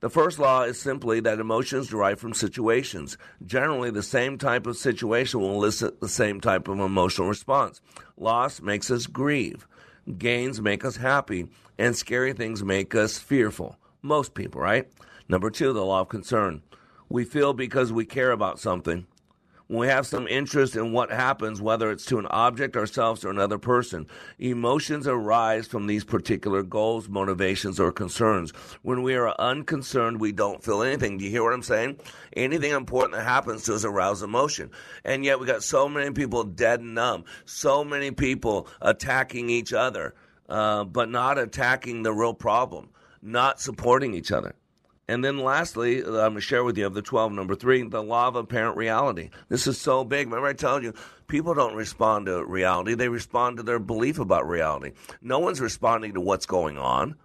[0.00, 3.16] The first law is simply that emotions derive from situations.
[3.46, 7.80] Generally, the same type of situation will elicit the same type of emotional response.
[8.18, 9.66] Loss makes us grieve.
[10.18, 13.76] Gains make us happy and scary things make us fearful.
[14.02, 14.88] Most people, right?
[15.28, 16.62] Number two, the law of concern.
[17.08, 19.06] We feel because we care about something.
[19.68, 23.30] When we have some interest in what happens, whether it's to an object, ourselves, or
[23.30, 24.06] another person,
[24.38, 28.52] emotions arise from these particular goals, motivations, or concerns.
[28.82, 31.18] When we are unconcerned, we don't feel anything.
[31.18, 31.98] Do you hear what I'm saying?
[32.36, 34.70] Anything important that happens to us arouses emotion.
[35.04, 39.72] And yet we got so many people dead and numb, so many people attacking each
[39.72, 40.14] other
[40.48, 42.90] uh, but not attacking the real problem,
[43.22, 44.54] not supporting each other.
[45.08, 48.02] And then lastly, I'm going to share with you of the 12, number three, the
[48.02, 49.30] law of apparent reality.
[49.48, 50.26] This is so big.
[50.26, 50.94] Remember, I told you,
[51.28, 54.92] people don't respond to reality, they respond to their belief about reality.
[55.22, 57.16] No one's responding to what's going on.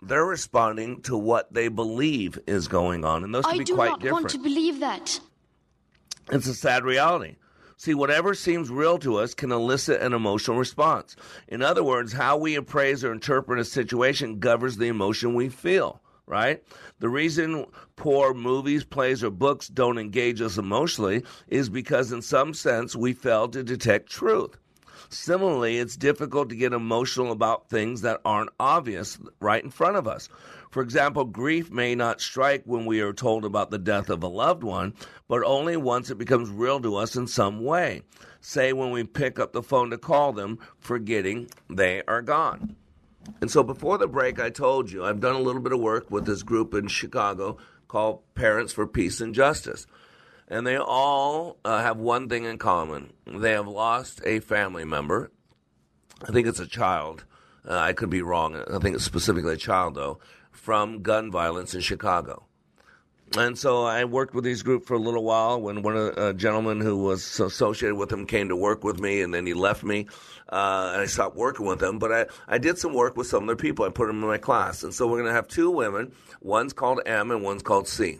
[0.00, 3.76] They're responding to what they believe is going on, and those can I be do
[3.76, 5.18] not want to believe that.
[6.30, 7.34] It's a sad reality.
[7.80, 11.14] See, whatever seems real to us can elicit an emotional response.
[11.46, 16.02] In other words, how we appraise or interpret a situation governs the emotion we feel,
[16.26, 16.60] right?
[16.98, 22.52] The reason poor movies, plays, or books don't engage us emotionally is because, in some
[22.52, 24.58] sense, we fail to detect truth.
[25.10, 30.06] Similarly, it's difficult to get emotional about things that aren't obvious right in front of
[30.06, 30.28] us.
[30.70, 34.28] For example, grief may not strike when we are told about the death of a
[34.28, 34.94] loved one,
[35.26, 38.02] but only once it becomes real to us in some way.
[38.42, 42.76] Say when we pick up the phone to call them, forgetting they are gone.
[43.40, 46.10] And so before the break, I told you I've done a little bit of work
[46.10, 47.56] with this group in Chicago
[47.88, 49.86] called Parents for Peace and Justice.
[50.48, 55.30] And they all uh, have one thing in common they have lost a family member.
[56.26, 57.24] I think it's a child.
[57.68, 58.56] Uh, I could be wrong.
[58.56, 60.18] I think it's specifically a child, though,
[60.50, 62.48] from gun violence in Chicago.
[63.36, 66.32] And so I worked with these group for a little while when one of a
[66.32, 69.84] gentleman who was associated with them came to work with me and then he left
[69.84, 70.06] me
[70.48, 71.98] uh, and I stopped working with them.
[71.98, 73.84] But I, I did some work with some of their people.
[73.84, 74.82] I put them in my class.
[74.82, 76.12] And so we're going to have two women.
[76.40, 78.18] One's called M and one's called C.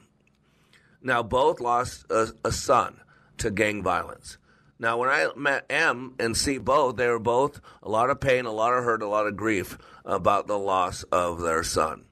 [1.02, 3.00] Now, both lost a, a son
[3.38, 4.38] to gang violence.
[4.80, 8.44] Now, when I met M and C both, they were both a lot of pain,
[8.44, 12.04] a lot of hurt, a lot of grief about the loss of their son.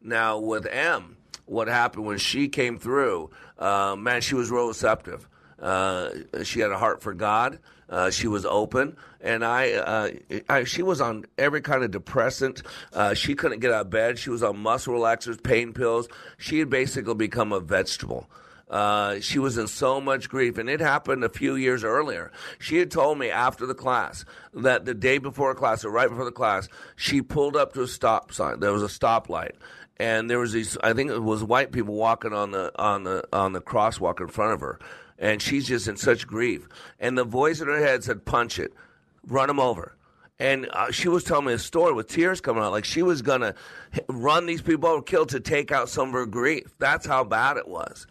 [0.00, 1.16] Now, with M,
[1.46, 5.28] what happened when she came through, uh, man, she was real receptive.
[5.58, 6.10] Uh,
[6.42, 7.58] she had a heart for God.
[7.88, 10.10] Uh, she was open, and I, uh,
[10.48, 12.62] I, she was on every kind of depressant.
[12.92, 14.18] Uh, she couldn't get out of bed.
[14.18, 16.08] She was on muscle relaxers, pain pills.
[16.38, 18.28] She had basically become a vegetable.
[18.68, 22.32] Uh, she was in so much grief, and it happened a few years earlier.
[22.58, 24.24] She had told me after the class
[24.54, 27.86] that the day before class, or right before the class, she pulled up to a
[27.86, 28.60] stop sign.
[28.60, 29.52] There was a stoplight,
[29.98, 30.78] and there was these.
[30.82, 34.28] I think it was white people walking on the on the on the crosswalk in
[34.28, 34.78] front of her
[35.18, 36.68] and she's just in such grief.
[36.98, 38.72] And the voice in her head said, "Punch it,
[39.26, 39.96] run him over."
[40.38, 43.22] And uh, she was telling me a story with tears coming out, like she was
[43.22, 43.54] gonna
[44.08, 46.74] run these people over, kill to take out some of her grief.
[46.78, 48.06] That's how bad it was.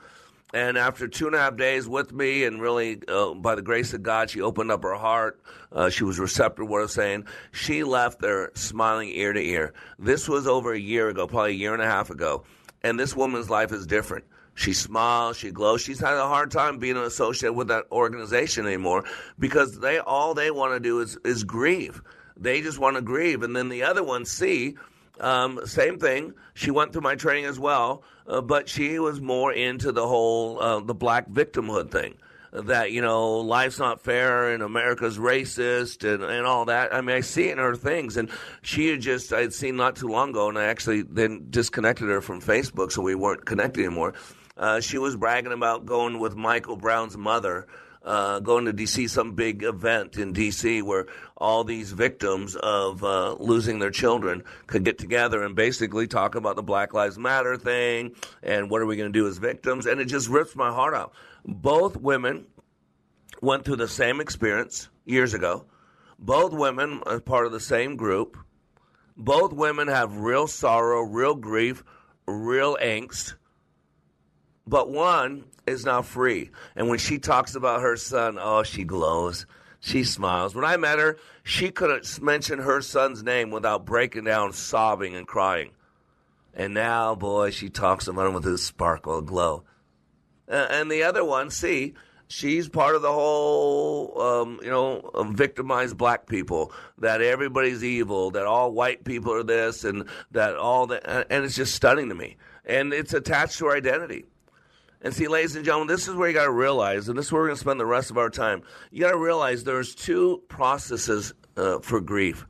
[0.53, 3.93] And after two and a half days with me, and really uh, by the grace
[3.93, 5.41] of God, she opened up her heart.
[5.71, 7.25] Uh, she was receptive to what I was saying.
[7.51, 9.73] She left there smiling ear to ear.
[9.97, 12.43] This was over a year ago, probably a year and a half ago.
[12.83, 14.25] And this woman's life is different.
[14.55, 15.81] She smiles, she glows.
[15.81, 19.03] She's had a hard time being associated with that organization anymore
[19.39, 22.01] because they all they want to do is is grieve.
[22.37, 23.43] They just want to grieve.
[23.43, 24.75] And then the other one, C,
[25.19, 26.33] um, same thing.
[26.53, 30.59] She went through my training as well, uh, but she was more into the whole
[30.61, 32.15] uh, the black victimhood thing
[32.53, 36.93] that you know life's not fair and America's racist and, and all that.
[36.93, 38.29] I mean, I see it in her things, and
[38.61, 42.21] she had just I'd seen not too long ago, and I actually then disconnected her
[42.21, 44.13] from Facebook, so we weren't connected anymore.
[44.55, 47.67] Uh, she was bragging about going with Michael Brown's mother.
[48.03, 53.31] Uh, going to DC, some big event in DC where all these victims of uh,
[53.35, 58.13] losing their children could get together and basically talk about the Black Lives Matter thing
[58.41, 59.85] and what are we going to do as victims.
[59.85, 61.13] And it just rips my heart out.
[61.45, 62.45] Both women
[63.41, 65.63] went through the same experience years ago.
[66.19, 68.37] Both women are part of the same group.
[69.15, 71.85] Both women have real sorrow, real grief,
[72.27, 73.35] real angst
[74.65, 76.51] but one is now free.
[76.75, 79.45] And when she talks about her son, oh, she glows.
[79.79, 80.55] She smiles.
[80.55, 85.27] When I met her, she couldn't mention her son's name without breaking down, sobbing, and
[85.27, 85.71] crying.
[86.53, 89.63] And now, boy, she talks about him with a sparkle, glow.
[90.47, 91.95] And the other one, see,
[92.27, 96.71] she's part of the whole, um, you know, victimized black people.
[96.99, 98.31] That everybody's evil.
[98.31, 102.15] That all white people are this, and that all that, and it's just stunning to
[102.15, 102.37] me.
[102.65, 104.25] And it's attached to her identity.
[105.03, 107.31] And see, ladies and gentlemen, this is where you got to realize, and this is
[107.31, 108.63] where we're going to spend the rest of our time.
[108.89, 112.47] You got to realize there's two processes uh, for grief.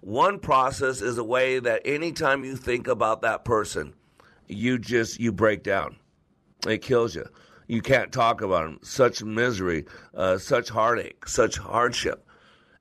[0.00, 3.92] One process is a way that anytime you think about that person,
[4.48, 5.96] you just you break down.
[6.66, 7.26] It kills you.
[7.68, 8.78] You can't talk about them.
[8.82, 9.84] Such misery,
[10.14, 12.26] uh, such heartache, such hardship.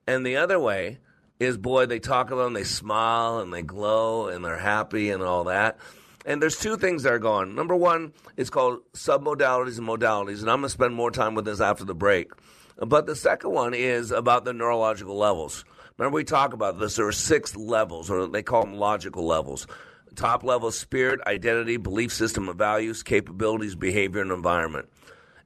[0.08, 1.00] And the other way
[1.40, 5.22] is, boy, they talk about them, they smile and they glow and they're happy and
[5.22, 5.78] all that.
[6.26, 7.56] And there's two things that are going.
[7.56, 11.46] Number one, it's called submodalities and modalities, and I'm going to spend more time with
[11.46, 12.32] this after the break.
[12.78, 15.66] But the second one is about the neurological levels.
[15.98, 16.96] Remember, we talk about this.
[16.96, 19.68] There are six levels, or they call them logical levels.
[20.16, 24.90] Top level spirit, identity, belief system of values, capabilities, behavior, and environment.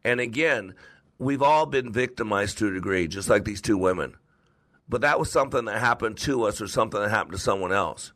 [0.03, 0.76] And again,
[1.17, 4.15] we've all been victimized to a degree, just like these two women.
[4.88, 8.13] But that was something that happened to us or something that happened to someone else.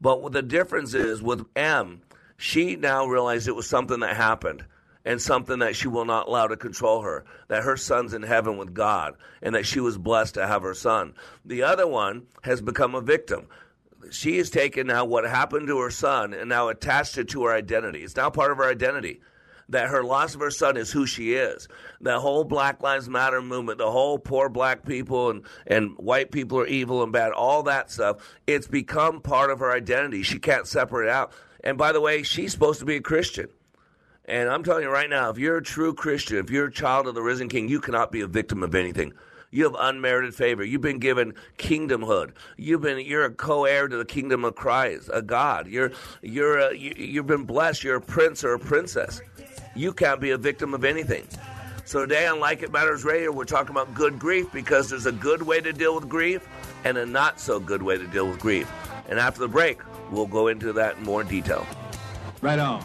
[0.00, 2.02] But what the difference is with M,
[2.36, 4.64] she now realized it was something that happened
[5.04, 7.24] and something that she will not allow to control her.
[7.48, 10.74] That her son's in heaven with God and that she was blessed to have her
[10.74, 11.14] son.
[11.44, 13.46] The other one has become a victim.
[14.10, 17.54] She has taken now what happened to her son and now attached it to her
[17.54, 18.02] identity.
[18.02, 19.20] It's now part of her identity.
[19.70, 21.68] That her loss of her son is who she is.
[22.00, 26.58] The whole Black Lives Matter movement, the whole poor black people and, and white people
[26.58, 30.22] are evil and bad, all that stuff, it's become part of her identity.
[30.22, 31.32] She can't separate it out.
[31.62, 33.48] And by the way, she's supposed to be a Christian.
[34.24, 37.06] And I'm telling you right now, if you're a true Christian, if you're a child
[37.06, 39.12] of the risen King, you cannot be a victim of anything.
[39.50, 40.64] You have unmerited favor.
[40.64, 42.32] You've been given kingdomhood.
[42.56, 45.66] You've been you're a co-heir to the kingdom of Christ, a God.
[45.66, 45.90] You're
[46.22, 47.82] you're a, you, you've been blessed.
[47.82, 49.20] You're a prince or a princess.
[49.74, 51.26] You can't be a victim of anything.
[51.84, 55.12] So today on Like It Matters Radio, we're talking about good grief because there's a
[55.12, 56.46] good way to deal with grief
[56.84, 58.70] and a not so good way to deal with grief.
[59.08, 61.66] And after the break, we'll go into that in more detail.
[62.42, 62.84] Right on.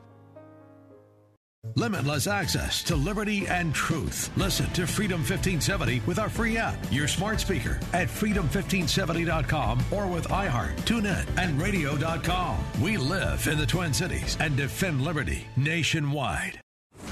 [1.75, 4.31] Limitless access to liberty and truth.
[4.35, 10.27] Listen to Freedom 1570 with our free app, your smart speaker at freedom1570.com or with
[10.29, 12.57] iHeart, TuneIn, and radio.com.
[12.81, 16.59] We live in the Twin Cities and defend liberty nationwide.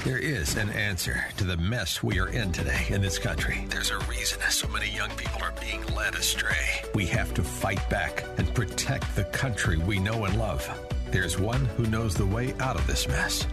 [0.04, 3.68] There is an answer to the mess we are in today in this country.
[3.70, 6.84] There's a reason so many young people are being led astray.
[6.96, 10.68] We have to fight back and protect the country we know and love.
[11.12, 13.46] There's one who knows the way out of this mess.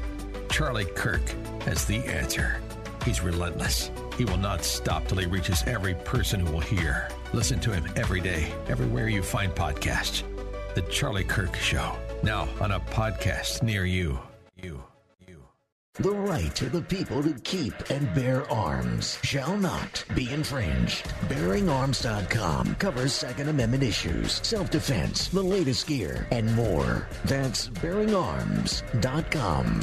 [0.57, 1.21] Charlie Kirk
[1.65, 2.57] has the answer.
[3.05, 3.91] He's relentless.
[4.17, 7.11] He will not stop till he reaches every person who will hear.
[7.35, 10.23] Listen to him every day, everywhere you find podcasts.
[10.75, 14.19] The Charlie Kirk Show, now on a podcast near you.
[14.57, 14.83] you.
[15.29, 15.45] You.
[15.97, 21.05] The right of the people to keep and bear arms shall not be infringed.
[21.29, 27.07] BearingArms.com covers Second Amendment issues, self defense, the latest gear, and more.
[27.27, 29.83] That's BearingArms.com.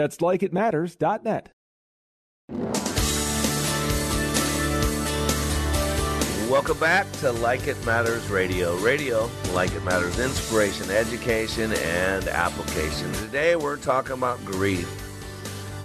[0.00, 1.52] That's likeitmatters.net.
[6.50, 8.78] Welcome back to Like It Matters Radio.
[8.78, 13.12] Radio, like it matters, inspiration, education, and application.
[13.12, 14.90] Today we're talking about grief.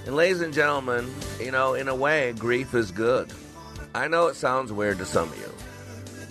[0.06, 3.34] And, ladies and gentlemen, you know, in a way, grief is good.
[3.94, 5.52] I know it sounds weird to some of you,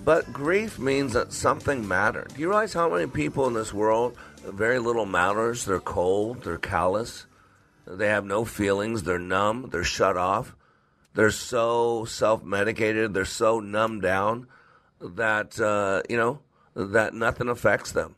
[0.07, 2.32] but grief means that something mattered.
[2.32, 5.66] Do you realize how many people in this world, very little matters?
[5.66, 7.26] They're cold, they're callous,
[7.87, 10.55] they have no feelings, they're numb, they're shut off.
[11.14, 14.49] They're so self medicated, they're so numbed down
[15.01, 16.41] that, uh, you know,
[16.74, 18.16] that nothing affects them.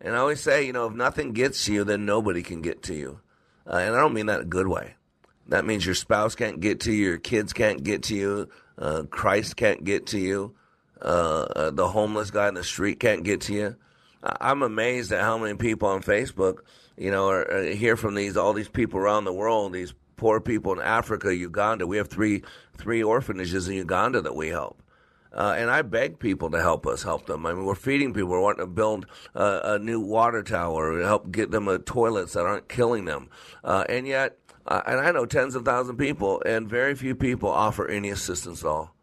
[0.00, 2.94] And I always say, you know, if nothing gets you, then nobody can get to
[2.94, 3.20] you.
[3.66, 4.94] Uh, and I don't mean that a good way.
[5.48, 9.04] That means your spouse can't get to you, your kids can't get to you, uh,
[9.08, 10.54] Christ can't get to you,
[11.00, 13.76] uh, uh the homeless guy in the street can't get to you.
[14.40, 16.58] I'm amazed at how many people on Facebook,
[16.96, 20.40] you know, are, are hear from these all these people around the world, these poor
[20.40, 21.86] people in Africa, Uganda.
[21.86, 22.42] We have three
[22.76, 24.82] three orphanages in Uganda that we help.
[25.32, 27.44] Uh, and I beg people to help us help them.
[27.44, 28.30] I mean, we're feeding people.
[28.30, 32.46] We're wanting to build uh, a new water tower, help get them a toilets that
[32.46, 33.28] aren't killing them.
[33.62, 37.14] Uh, and yet, uh, and I know tens of thousands of people, and very few
[37.14, 38.94] people offer any assistance at all.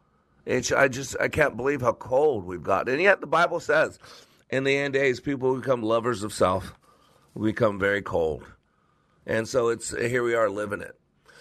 [0.45, 2.93] It's, I just I can't believe how cold we've gotten.
[2.93, 3.99] And yet, the Bible says,
[4.49, 6.73] in the end days, people become lovers of self,
[7.33, 8.43] we become very cold.
[9.25, 10.99] And so it's here we are living it.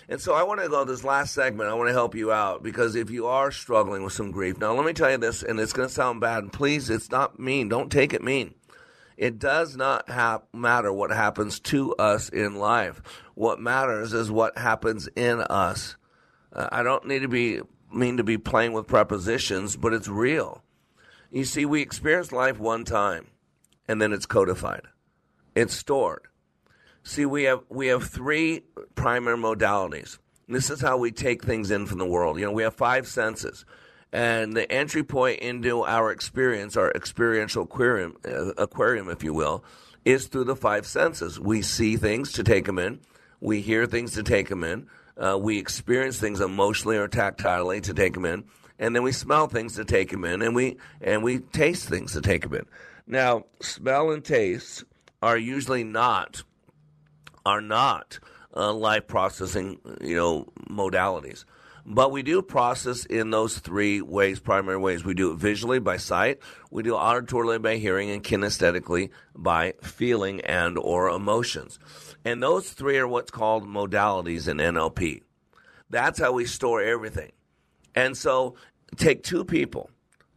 [0.08, 1.70] And so I want to go this last segment.
[1.70, 4.74] I want to help you out because if you are struggling with some grief, now
[4.74, 6.42] let me tell you this, and it's going to sound bad.
[6.42, 7.68] And please, it's not mean.
[7.68, 8.54] Don't take it mean.
[9.16, 10.08] It does not
[10.52, 13.00] matter what happens to us in life.
[13.34, 15.96] What matters is what happens in us.
[16.52, 17.60] Uh, I don't need to be
[17.92, 20.62] mean to be playing with prepositions, but it's real.
[21.30, 23.28] You see, we experience life one time,
[23.86, 24.82] and then it's codified.
[25.54, 26.22] It's stored.
[27.04, 28.62] See, we have we have three
[28.94, 30.18] primary modalities.
[30.48, 32.38] This is how we take things in from the world.
[32.38, 33.64] You know, we have five senses,
[34.12, 39.64] and the entry point into our experience, our experiential aquarium, uh, aquarium, if you will,
[40.04, 41.40] is through the five senses.
[41.40, 43.00] We see things to take them in.
[43.40, 44.86] We hear things to take them in.
[45.16, 48.44] Uh, we experience things emotionally or tactilely to take them in,
[48.78, 52.12] and then we smell things to take them in, and we and we taste things
[52.12, 52.66] to take them in.
[53.06, 54.84] Now, smell and taste
[55.22, 56.42] are usually not
[57.46, 58.18] are not
[58.54, 61.44] uh, life processing, you know, modalities.
[61.84, 65.04] But we do process in those three ways, primary ways.
[65.04, 66.38] We do it visually by sight,
[66.70, 71.78] we do auditorily by hearing, and kinesthetically by feeling and or emotions.
[72.24, 75.22] And those three are what's called modalities in NLP.
[75.90, 77.32] That's how we store everything.
[77.94, 78.54] And so
[78.96, 79.90] take two people.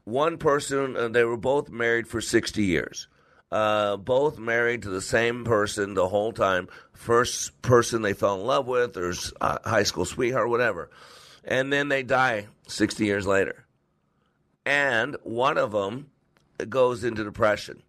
[0.03, 3.07] One person, uh, they were both married for 60 years
[3.56, 6.68] uh, both married to the same person the whole time.
[6.91, 10.89] First person they fell in love with, or uh, high school sweetheart, whatever.
[11.45, 13.66] And then they die 60 years later.
[14.66, 16.08] And one of them
[16.68, 17.82] goes into depression.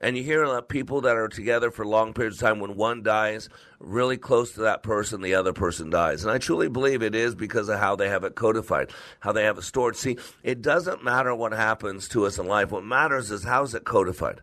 [0.00, 3.04] And you hear of people that are together for long periods of time, when one
[3.04, 3.48] dies
[3.78, 6.24] really close to that person, the other person dies.
[6.24, 9.44] And I truly believe it is because of how they have it codified, how they
[9.44, 9.94] have it stored.
[9.94, 12.72] See, it doesn't matter what happens to us in life.
[12.72, 14.40] What matters is how is it codified?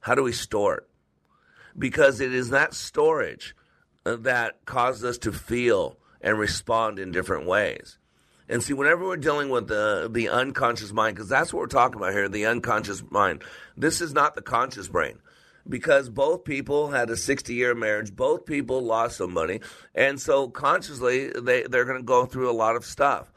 [0.00, 0.88] How do we store it?
[1.78, 3.54] Because it is that storage
[4.04, 7.98] uh, that causes us to feel and respond in different ways.
[8.48, 11.96] And see, whenever we're dealing with the the unconscious mind, because that's what we're talking
[11.96, 13.44] about here, the unconscious mind.
[13.76, 15.18] This is not the conscious brain,
[15.68, 19.60] because both people had a 60 year marriage, both people lost somebody,
[19.94, 23.32] and so consciously they they're going to go through a lot of stuff.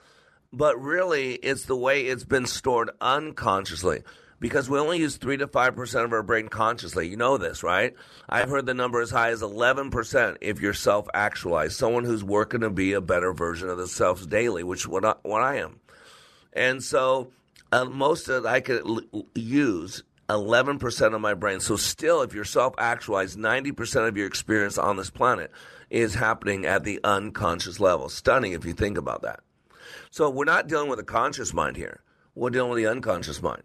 [0.51, 4.01] But really, it's the way it's been stored unconsciously
[4.43, 7.07] because we only use 3 to 5% of our brain consciously.
[7.07, 7.95] You know this, right?
[8.27, 12.59] I've heard the number as high as 11% if you're self actualized, someone who's working
[12.59, 15.79] to be a better version of themselves daily, which is what I, what I am.
[16.51, 17.31] And so
[17.71, 21.61] uh, most of I could l- use 11% of my brain.
[21.61, 25.51] So still, if you're self actualized, 90% of your experience on this planet
[25.89, 28.09] is happening at the unconscious level.
[28.09, 29.39] Stunning if you think about that.
[30.11, 32.01] So we're not dealing with a conscious mind here.
[32.35, 33.63] We're dealing with the unconscious mind.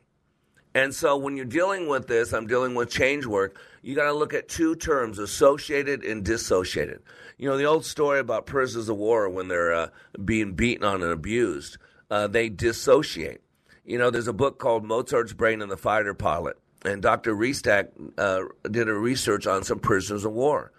[0.79, 4.13] And so when you're dealing with this, I'm dealing with change work, you got to
[4.13, 7.03] look at two terms, associated and dissociated.
[7.37, 9.89] You know, the old story about prisoners of war when they're uh,
[10.25, 11.79] being beaten on and abused,
[12.13, 13.41] uh, they dissociate.
[13.85, 17.35] You know, there's a book called Mozart's Brain and the Fighter Pilot, and Dr.
[17.35, 20.71] Restak uh, did a research on some prisoners of war.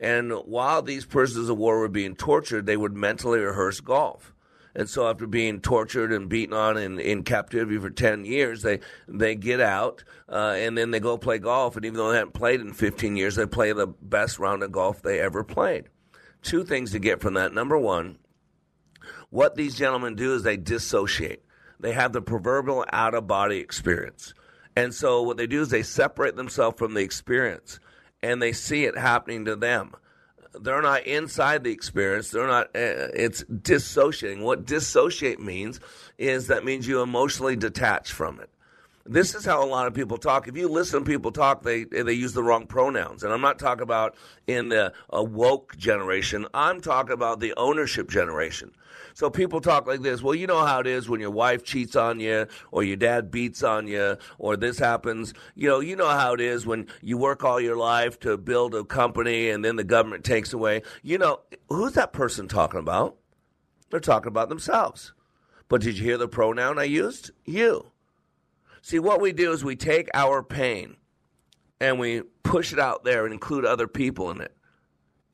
[0.00, 4.34] And while these prisoners of war were being tortured, they would mentally rehearse golf.
[4.76, 8.80] And so after being tortured and beaten on in, in captivity for 10 years, they,
[9.08, 11.76] they get out uh, and then they go play golf.
[11.76, 14.70] And even though they haven't played in 15 years, they play the best round of
[14.70, 15.88] golf they ever played.
[16.42, 17.54] Two things to get from that.
[17.54, 18.18] Number one,
[19.30, 21.42] what these gentlemen do is they dissociate.
[21.80, 24.34] They have the proverbial out of body experience.
[24.76, 27.80] And so what they do is they separate themselves from the experience
[28.22, 29.94] and they see it happening to them
[30.60, 32.30] they're not inside the experience.
[32.30, 32.66] They're not.
[32.68, 34.42] Uh, it's dissociating.
[34.42, 35.80] What dissociate means
[36.18, 38.50] is that means you emotionally detach from it.
[39.08, 40.48] This is how a lot of people talk.
[40.48, 43.22] If you listen to people talk, they they use the wrong pronouns.
[43.22, 44.14] And I'm not talking about
[44.46, 46.46] in the a woke generation.
[46.52, 48.72] I'm talking about the ownership generation.
[49.14, 50.22] So people talk like this.
[50.22, 53.30] Well, you know how it is when your wife cheats on you, or your dad
[53.30, 55.32] beats on you, or this happens.
[55.54, 58.74] You know, you know how it is when you work all your life to build
[58.74, 60.82] a company, and then the government takes away.
[61.02, 63.16] You know, who's that person talking about?
[63.90, 65.12] They're talking about themselves.
[65.68, 67.30] But did you hear the pronoun I used?
[67.44, 67.92] You.
[68.86, 70.94] See, what we do is we take our pain
[71.80, 74.56] and we push it out there and include other people in it,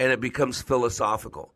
[0.00, 1.52] and it becomes philosophical.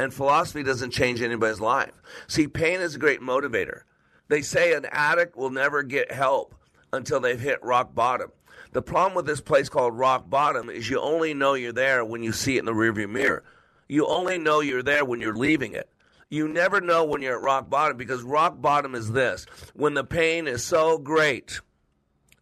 [0.00, 1.92] And philosophy doesn't change anybody's life.
[2.28, 3.82] See, pain is a great motivator.
[4.28, 6.54] They say an addict will never get help
[6.94, 8.32] until they've hit rock bottom.
[8.72, 12.22] The problem with this place called rock bottom is you only know you're there when
[12.22, 13.44] you see it in the rearview mirror.
[13.86, 15.90] You only know you're there when you're leaving it.
[16.34, 20.02] You never know when you're at rock bottom because rock bottom is this when the
[20.02, 21.60] pain is so great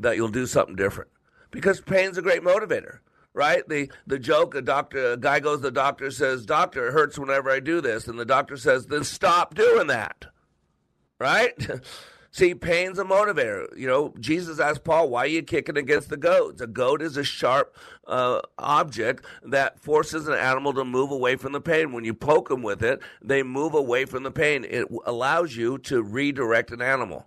[0.01, 1.11] that you'll do something different.
[1.51, 3.01] Because pain's a great motivator,
[3.34, 3.68] right?
[3.68, 7.18] The the joke a doctor a guy goes to the doctor says, "Doctor, it hurts
[7.18, 10.24] whenever I do this." And the doctor says, "Then stop doing that."
[11.18, 11.53] Right?
[12.35, 13.76] See, pain's a motivator.
[13.76, 16.62] You know, Jesus asked Paul, why are you kicking against the goats?
[16.62, 17.76] A goat is a sharp
[18.07, 21.93] uh, object that forces an animal to move away from the pain.
[21.93, 24.64] When you poke them with it, they move away from the pain.
[24.64, 27.26] It allows you to redirect an animal.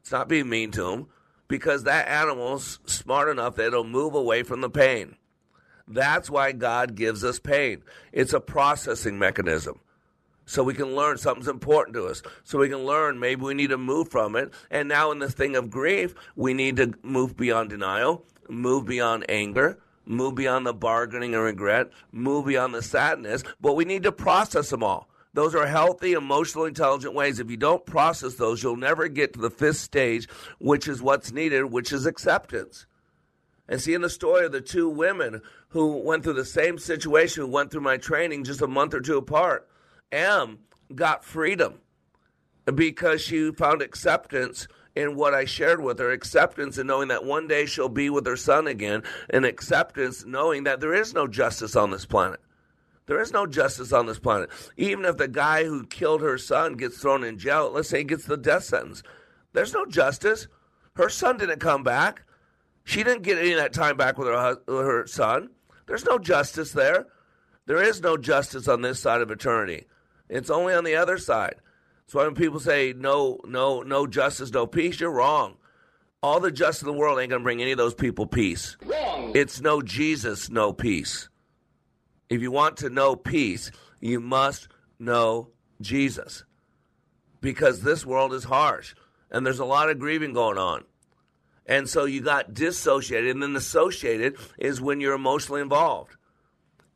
[0.00, 1.08] It's not being mean to them
[1.48, 5.16] because that animal's smart enough that it'll move away from the pain.
[5.88, 7.82] That's why God gives us pain.
[8.12, 9.80] It's a processing mechanism
[10.46, 12.22] so we can learn something's important to us.
[12.42, 14.52] So we can learn maybe we need to move from it.
[14.70, 19.24] And now in this thing of grief, we need to move beyond denial, move beyond
[19.28, 23.42] anger, move beyond the bargaining and regret, move beyond the sadness.
[23.60, 25.08] But we need to process them all.
[25.32, 27.40] Those are healthy, emotional, intelligent ways.
[27.40, 30.28] If you don't process those, you'll never get to the fifth stage,
[30.60, 32.86] which is what's needed, which is acceptance.
[33.66, 35.40] And see, in the story of the two women
[35.70, 39.00] who went through the same situation, who went through my training just a month or
[39.00, 39.68] two apart,
[40.12, 40.58] M
[40.94, 41.80] got freedom
[42.72, 47.48] because she found acceptance in what I shared with her acceptance in knowing that one
[47.48, 51.74] day she'll be with her son again, and acceptance knowing that there is no justice
[51.74, 52.40] on this planet.
[53.06, 54.50] There is no justice on this planet.
[54.76, 58.04] Even if the guy who killed her son gets thrown in jail, let's say he
[58.04, 59.02] gets the death sentence,
[59.52, 60.48] there's no justice.
[60.94, 62.22] Her son didn't come back.
[62.84, 65.50] She didn't get any of that time back with her, her son.
[65.86, 67.06] There's no justice there.
[67.66, 69.86] There is no justice on this side of eternity.
[70.28, 71.56] It's only on the other side.
[72.06, 75.56] So when people say no, no, no justice, no peace, you're wrong.
[76.22, 78.76] All the justice in the world ain't gonna bring any of those people peace.
[78.84, 79.32] Wrong.
[79.34, 81.28] It's no Jesus, no peace.
[82.28, 83.70] If you want to know peace,
[84.00, 84.68] you must
[84.98, 85.50] know
[85.80, 86.44] Jesus.
[87.40, 88.94] Because this world is harsh
[89.30, 90.84] and there's a lot of grieving going on.
[91.66, 96.16] And so you got dissociated, and then associated is when you're emotionally involved.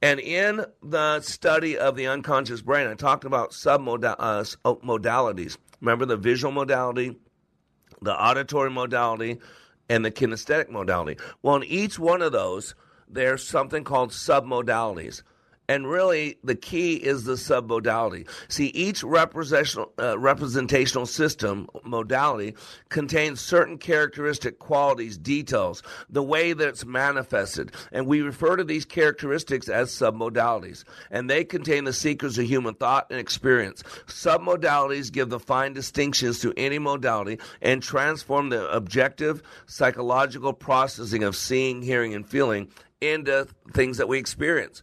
[0.00, 5.54] And in the study of the unconscious brain, I talked about submodalities.
[5.54, 7.16] Uh, Remember the visual modality,
[8.02, 9.38] the auditory modality,
[9.88, 11.20] and the kinesthetic modality.
[11.42, 12.74] Well, in each one of those,
[13.08, 15.22] there's something called submodalities.
[15.68, 18.26] And really, the key is the submodality.
[18.48, 22.54] See, each representational, uh, representational system modality
[22.88, 27.72] contains certain characteristic qualities, details, the way that it's manifested.
[27.92, 30.84] And we refer to these characteristics as submodalities.
[31.10, 33.82] And they contain the secrets of human thought and experience.
[34.06, 41.36] Submodalities give the fine distinctions to any modality and transform the objective psychological processing of
[41.36, 42.68] seeing, hearing, and feeling
[43.02, 44.80] into things that we experience.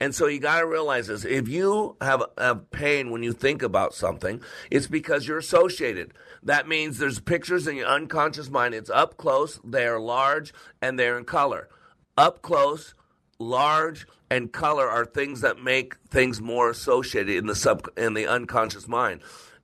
[0.00, 1.24] And so you got to realize this.
[1.24, 4.40] If you have, have pain when you think about something,
[4.70, 6.12] it's because you're associated.
[6.42, 8.74] That means there's pictures in your unconscious mind.
[8.74, 11.68] It's up close, they're large, and they're in color.
[12.16, 12.94] Up close,
[13.38, 18.26] large, and color are things that make things more associated in the sub in the
[18.26, 19.20] unconscious mind.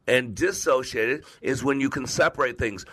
[0.06, 2.84] And dissociated is when you can separate things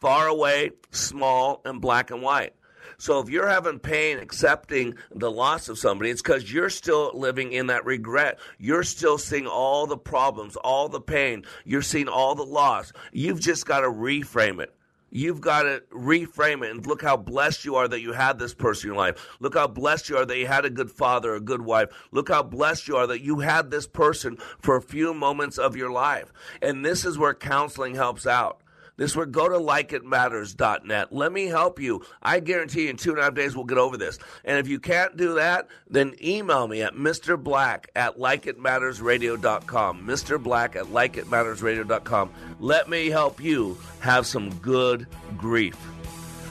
[0.00, 2.54] far away, small, and black and white.
[2.98, 7.52] So if you're having pain accepting the loss of somebody, it's because you're still living
[7.52, 8.38] in that regret.
[8.58, 11.44] You're still seeing all the problems, all the pain.
[11.64, 12.92] You're seeing all the loss.
[13.12, 14.74] You've just got to reframe it.
[15.16, 18.52] You've got to reframe it and look how blessed you are that you had this
[18.52, 19.36] person in your life.
[19.38, 21.90] Look how blessed you are that you had a good father, a good wife.
[22.10, 25.76] Look how blessed you are that you had this person for a few moments of
[25.76, 26.32] your life.
[26.60, 28.63] And this is where counseling helps out.
[28.96, 31.12] This where go to likeitmatters.net.
[31.12, 32.04] Let me help you.
[32.22, 34.18] I guarantee you in two and a half days we'll get over this.
[34.44, 37.42] And if you can't do that, then email me at Mr.
[37.42, 40.06] Black at likeitmattersradio.com.
[40.06, 40.42] Mr.
[40.42, 42.30] Black at likeitmattersradio.com.
[42.60, 45.76] Let me help you have some good grief.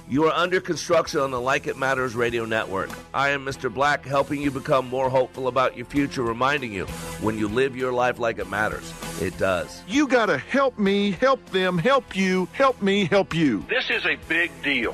[0.09, 2.89] You are under construction on the Like It Matters radio network.
[3.13, 3.73] I am Mr.
[3.73, 6.85] Black, helping you become more hopeful about your future, reminding you
[7.21, 9.81] when you live your life like it matters, it does.
[9.87, 13.65] You got to help me, help them, help you, help me, help you.
[13.69, 14.93] This is a big deal.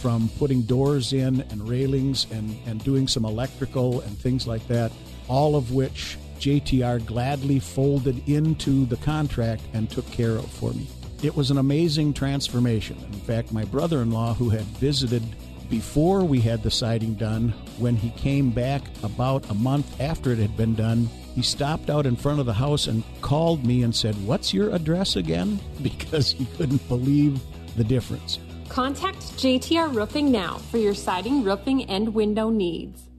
[0.00, 4.90] from putting doors in and railings and, and doing some electrical and things like that,
[5.28, 10.88] all of which JTR gladly folded into the contract and took care of for me.
[11.22, 12.96] It was an amazing transformation.
[13.12, 15.22] In fact, my brother in law, who had visited
[15.68, 20.38] before we had the siding done, when he came back about a month after it
[20.38, 23.94] had been done, he stopped out in front of the house and called me and
[23.94, 25.60] said, What's your address again?
[25.82, 27.40] Because he couldn't believe
[27.76, 28.38] the difference.
[28.70, 33.09] Contact JTR Roofing now for your siding, roofing, and window needs.